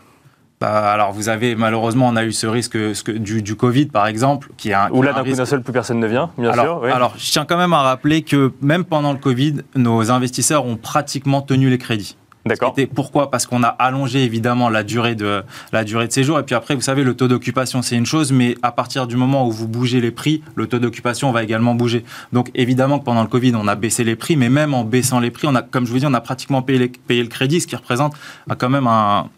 Bah, 0.60 0.92
alors 0.92 1.12
vous 1.12 1.30
avez 1.30 1.54
malheureusement 1.54 2.08
on 2.08 2.16
a 2.16 2.24
eu 2.24 2.32
ce 2.32 2.46
risque 2.46 2.76
du, 3.10 3.42
du 3.42 3.56
Covid 3.56 3.86
par 3.86 4.06
exemple 4.06 4.50
qui 4.58 4.74
a 4.74 4.90
où 4.92 5.00
là 5.00 5.14
d'un 5.14 5.24
coup 5.24 5.32
d'un 5.32 5.46
seul 5.46 5.62
plus 5.62 5.72
personne 5.72 5.98
ne 5.98 6.06
vient 6.06 6.30
bien 6.36 6.52
sûr. 6.52 6.84
Alors 6.84 7.14
je 7.16 7.30
tiens 7.30 7.46
quand 7.46 7.56
même 7.56 7.72
à 7.72 7.80
rappeler 7.80 8.20
que 8.22 8.52
même 8.60 8.84
pendant 8.84 9.12
le 9.12 9.18
Covid 9.18 9.62
nos 9.74 10.10
investisseurs 10.10 10.66
ont 10.66 10.76
pratiquement 10.76 11.40
tenu 11.40 11.70
les 11.70 11.78
crédits. 11.78 12.16
D'accord. 12.46 12.74
Pourquoi? 12.94 13.30
Parce 13.30 13.46
qu'on 13.46 13.62
a 13.62 13.68
allongé 13.68 14.24
évidemment 14.24 14.70
la 14.70 14.82
durée 14.82 15.14
de 15.14 15.42
la 15.72 15.84
durée 15.84 16.08
de 16.08 16.12
séjour 16.12 16.38
et 16.38 16.42
puis 16.42 16.54
après 16.54 16.74
vous 16.74 16.80
savez 16.80 17.04
le 17.04 17.14
taux 17.14 17.28
d'occupation 17.28 17.80
c'est 17.80 17.96
une 17.96 18.06
chose 18.06 18.30
mais 18.32 18.54
à 18.62 18.72
partir 18.72 19.06
du 19.06 19.16
moment 19.16 19.46
où 19.46 19.50
vous 19.50 19.68
bougez 19.68 20.00
les 20.00 20.10
prix 20.10 20.42
le 20.56 20.66
taux 20.66 20.78
d'occupation 20.78 21.32
va 21.32 21.42
également 21.42 21.74
bouger. 21.74 22.04
Donc 22.34 22.50
évidemment 22.54 22.98
que 22.98 23.04
pendant 23.04 23.22
le 23.22 23.28
Covid 23.28 23.54
on 23.56 23.66
a 23.66 23.76
baissé 23.76 24.04
les 24.04 24.16
prix 24.16 24.36
mais 24.36 24.50
même 24.50 24.74
en 24.74 24.84
baissant 24.84 25.20
les 25.20 25.30
prix 25.30 25.48
on 25.48 25.54
a 25.54 25.62
comme 25.62 25.86
je 25.86 25.92
vous 25.92 25.98
dis 26.00 26.06
on 26.06 26.12
a 26.12 26.20
pratiquement 26.20 26.60
payé, 26.60 26.92
payé 27.06 27.22
le 27.22 27.28
crédit 27.28 27.62
ce 27.62 27.66
qui 27.66 27.76
représente 27.76 28.14
quand 28.58 28.70
même 28.70 28.86
un 28.86 29.28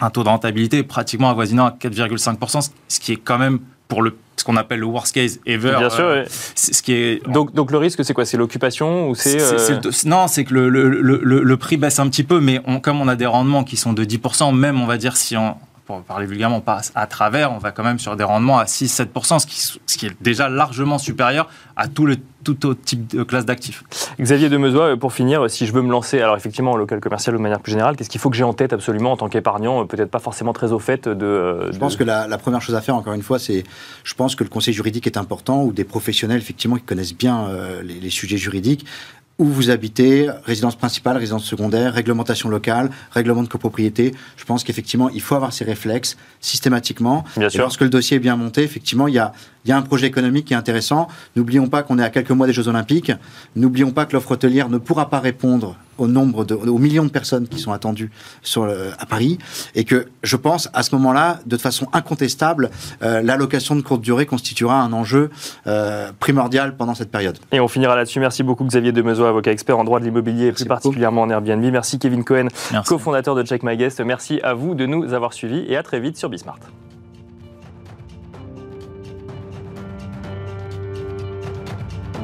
un 0.00 0.10
taux 0.10 0.22
de 0.22 0.28
rentabilité 0.28 0.82
pratiquement 0.82 1.30
avoisinant 1.30 1.66
à 1.66 1.70
4,5%, 1.70 2.70
ce 2.88 3.00
qui 3.00 3.12
est 3.12 3.16
quand 3.16 3.38
même 3.38 3.60
pour 3.88 4.02
le 4.02 4.16
ce 4.36 4.44
qu'on 4.44 4.56
appelle 4.56 4.80
le 4.80 4.86
worst 4.86 5.14
case 5.14 5.38
ever. 5.44 5.74
Bien 5.78 5.90
sûr. 5.90 6.04
Euh, 6.04 6.24
ce 6.54 6.80
qui 6.80 6.92
est 6.92 7.28
donc 7.28 7.52
donc 7.52 7.70
le 7.70 7.76
risque 7.76 8.02
c'est 8.04 8.14
quoi? 8.14 8.24
C'est 8.24 8.38
l'occupation 8.38 9.10
ou 9.10 9.14
c'est 9.14 9.38
euh, 9.38 9.80
non 10.06 10.28
c'est 10.28 10.44
que 10.44 10.54
le, 10.54 10.70
le, 10.70 10.88
le, 10.88 11.20
le, 11.42 11.56
prix 11.58 11.76
baisse 11.76 11.98
un 11.98 12.08
petit 12.08 12.24
peu, 12.24 12.40
mais 12.40 12.60
on, 12.66 12.80
comme 12.80 13.02
on 13.02 13.08
a 13.08 13.16
des 13.16 13.26
rendements 13.26 13.64
qui 13.64 13.76
sont 13.76 13.92
de 13.92 14.02
10%, 14.02 14.56
même 14.56 14.80
on 14.80 14.86
va 14.86 14.96
dire 14.96 15.18
si 15.18 15.36
on 15.36 15.56
pour 15.98 16.02
parler 16.02 16.26
vulgairement, 16.26 16.60
passe 16.60 16.92
à 16.94 17.06
travers, 17.06 17.52
on 17.52 17.58
va 17.58 17.72
quand 17.72 17.82
même 17.82 17.98
sur 17.98 18.16
des 18.16 18.24
rendements 18.24 18.58
à 18.58 18.64
6-7%, 18.64 19.38
ce 19.38 19.46
qui, 19.46 19.60
ce 19.60 19.96
qui, 19.98 20.06
est 20.06 20.22
déjà 20.22 20.48
largement 20.48 20.98
supérieur 20.98 21.48
à 21.76 21.88
tout, 21.88 22.06
le, 22.06 22.16
tout 22.44 22.66
autre 22.66 22.80
type 22.82 23.08
de 23.08 23.22
classe 23.22 23.44
d'actifs. 23.44 23.82
Xavier 24.20 24.48
Demezois, 24.48 24.96
pour 24.96 25.12
finir, 25.12 25.50
si 25.50 25.66
je 25.66 25.72
veux 25.72 25.82
me 25.82 25.90
lancer, 25.90 26.20
alors 26.20 26.36
effectivement, 26.36 26.72
en 26.72 26.76
local 26.76 27.00
commercial 27.00 27.34
ou 27.34 27.38
de 27.38 27.42
manière 27.42 27.60
plus 27.60 27.72
générale, 27.72 27.96
qu'est-ce 27.96 28.10
qu'il 28.10 28.20
faut 28.20 28.30
que 28.30 28.36
j'ai 28.36 28.44
en 28.44 28.52
tête 28.52 28.72
absolument 28.72 29.12
en 29.12 29.16
tant 29.16 29.28
qu'épargnant, 29.28 29.86
peut-être 29.86 30.10
pas 30.10 30.18
forcément 30.18 30.52
très 30.52 30.72
au 30.72 30.78
fait 30.78 31.08
de... 31.08 31.70
Je 31.72 31.78
pense 31.78 31.96
que 31.96 32.04
la, 32.04 32.38
première 32.38 32.62
chose 32.62 32.74
à 32.74 32.80
faire, 32.80 32.96
encore 32.96 33.14
une 33.14 33.22
fois, 33.22 33.38
c'est, 33.38 33.64
je 34.04 34.14
pense 34.14 34.34
que 34.34 34.44
le 34.44 34.50
conseil 34.50 34.74
juridique 34.74 35.06
est 35.06 35.16
important, 35.16 35.62
ou 35.64 35.72
des 35.72 35.84
professionnels, 35.84 36.38
effectivement, 36.38 36.76
qui 36.76 36.82
connaissent 36.82 37.16
bien 37.16 37.48
euh, 37.48 37.82
les, 37.82 38.00
les 38.00 38.10
sujets 38.10 38.38
juridiques, 38.38 38.86
où 39.40 39.46
vous 39.46 39.70
habitez, 39.70 40.28
résidence 40.44 40.76
principale, 40.76 41.16
résidence 41.16 41.44
secondaire, 41.44 41.94
réglementation 41.94 42.50
locale, 42.50 42.90
règlement 43.10 43.42
de 43.42 43.48
copropriété. 43.48 44.14
Je 44.36 44.44
pense 44.44 44.64
qu'effectivement, 44.64 45.08
il 45.08 45.22
faut 45.22 45.34
avoir 45.34 45.54
ces 45.54 45.64
réflexes 45.64 46.18
systématiquement. 46.40 47.24
Bien 47.38 47.48
et 47.48 47.50
sûr. 47.50 47.62
lorsque 47.62 47.80
le 47.80 47.88
dossier 47.88 48.18
est 48.18 48.20
bien 48.20 48.36
monté, 48.36 48.62
effectivement, 48.62 49.08
il 49.08 49.14
y 49.14 49.18
a, 49.18 49.32
il 49.64 49.70
y 49.70 49.72
a 49.72 49.78
un 49.78 49.82
projet 49.82 50.06
économique 50.06 50.44
qui 50.44 50.52
est 50.52 50.58
intéressant. 50.58 51.08
N'oublions 51.36 51.68
pas 51.68 51.82
qu'on 51.82 51.98
est 51.98 52.04
à 52.04 52.10
quelques 52.10 52.32
mois 52.32 52.46
des 52.46 52.52
Jeux 52.52 52.68
Olympiques. 52.68 53.12
N'oublions 53.56 53.92
pas 53.92 54.04
que 54.04 54.12
l'offre 54.12 54.32
hôtelière 54.32 54.68
ne 54.68 54.76
pourra 54.76 55.08
pas 55.08 55.20
répondre 55.20 55.74
au 56.00 56.08
nombre 56.08 56.44
de, 56.44 56.54
aux 56.54 56.78
millions 56.78 57.04
de 57.04 57.10
personnes 57.10 57.48
qui 57.48 57.58
sont 57.58 57.72
attendues 57.72 58.10
sur 58.42 58.70
à 58.98 59.06
Paris. 59.06 59.38
Et 59.74 59.84
que 59.84 60.06
je 60.22 60.36
pense, 60.36 60.68
à 60.72 60.82
ce 60.82 60.94
moment-là, 60.96 61.40
de 61.46 61.56
façon 61.56 61.86
incontestable, 61.92 62.70
euh, 63.02 63.22
l'allocation 63.22 63.76
de 63.76 63.82
courte 63.82 64.00
durée 64.00 64.26
constituera 64.26 64.80
un 64.80 64.92
enjeu 64.92 65.30
euh, 65.66 66.10
primordial 66.18 66.76
pendant 66.76 66.94
cette 66.94 67.10
période. 67.10 67.38
Et 67.52 67.60
on 67.60 67.68
finira 67.68 67.96
là-dessus. 67.96 68.20
Merci 68.20 68.42
beaucoup 68.42 68.64
Xavier 68.64 68.92
Demezo, 68.92 69.24
avocat 69.24 69.52
expert 69.52 69.78
en 69.78 69.84
droit 69.84 70.00
de 70.00 70.04
l'immobilier 70.04 70.46
et 70.46 70.52
plus 70.52 70.64
particulièrement 70.64 71.22
en 71.22 71.30
Airbnb. 71.30 71.64
Merci 71.72 71.98
Kevin 71.98 72.24
Cohen, 72.24 72.48
cofondateur 72.86 73.34
de 73.34 73.42
Check 73.42 73.62
My 73.62 73.76
Guest. 73.76 74.00
Merci 74.00 74.40
à 74.42 74.54
vous 74.54 74.74
de 74.74 74.86
nous 74.86 75.12
avoir 75.12 75.32
suivis 75.32 75.64
et 75.68 75.76
à 75.76 75.82
très 75.82 76.00
vite 76.00 76.16
sur 76.16 76.28
Bismart. 76.28 76.58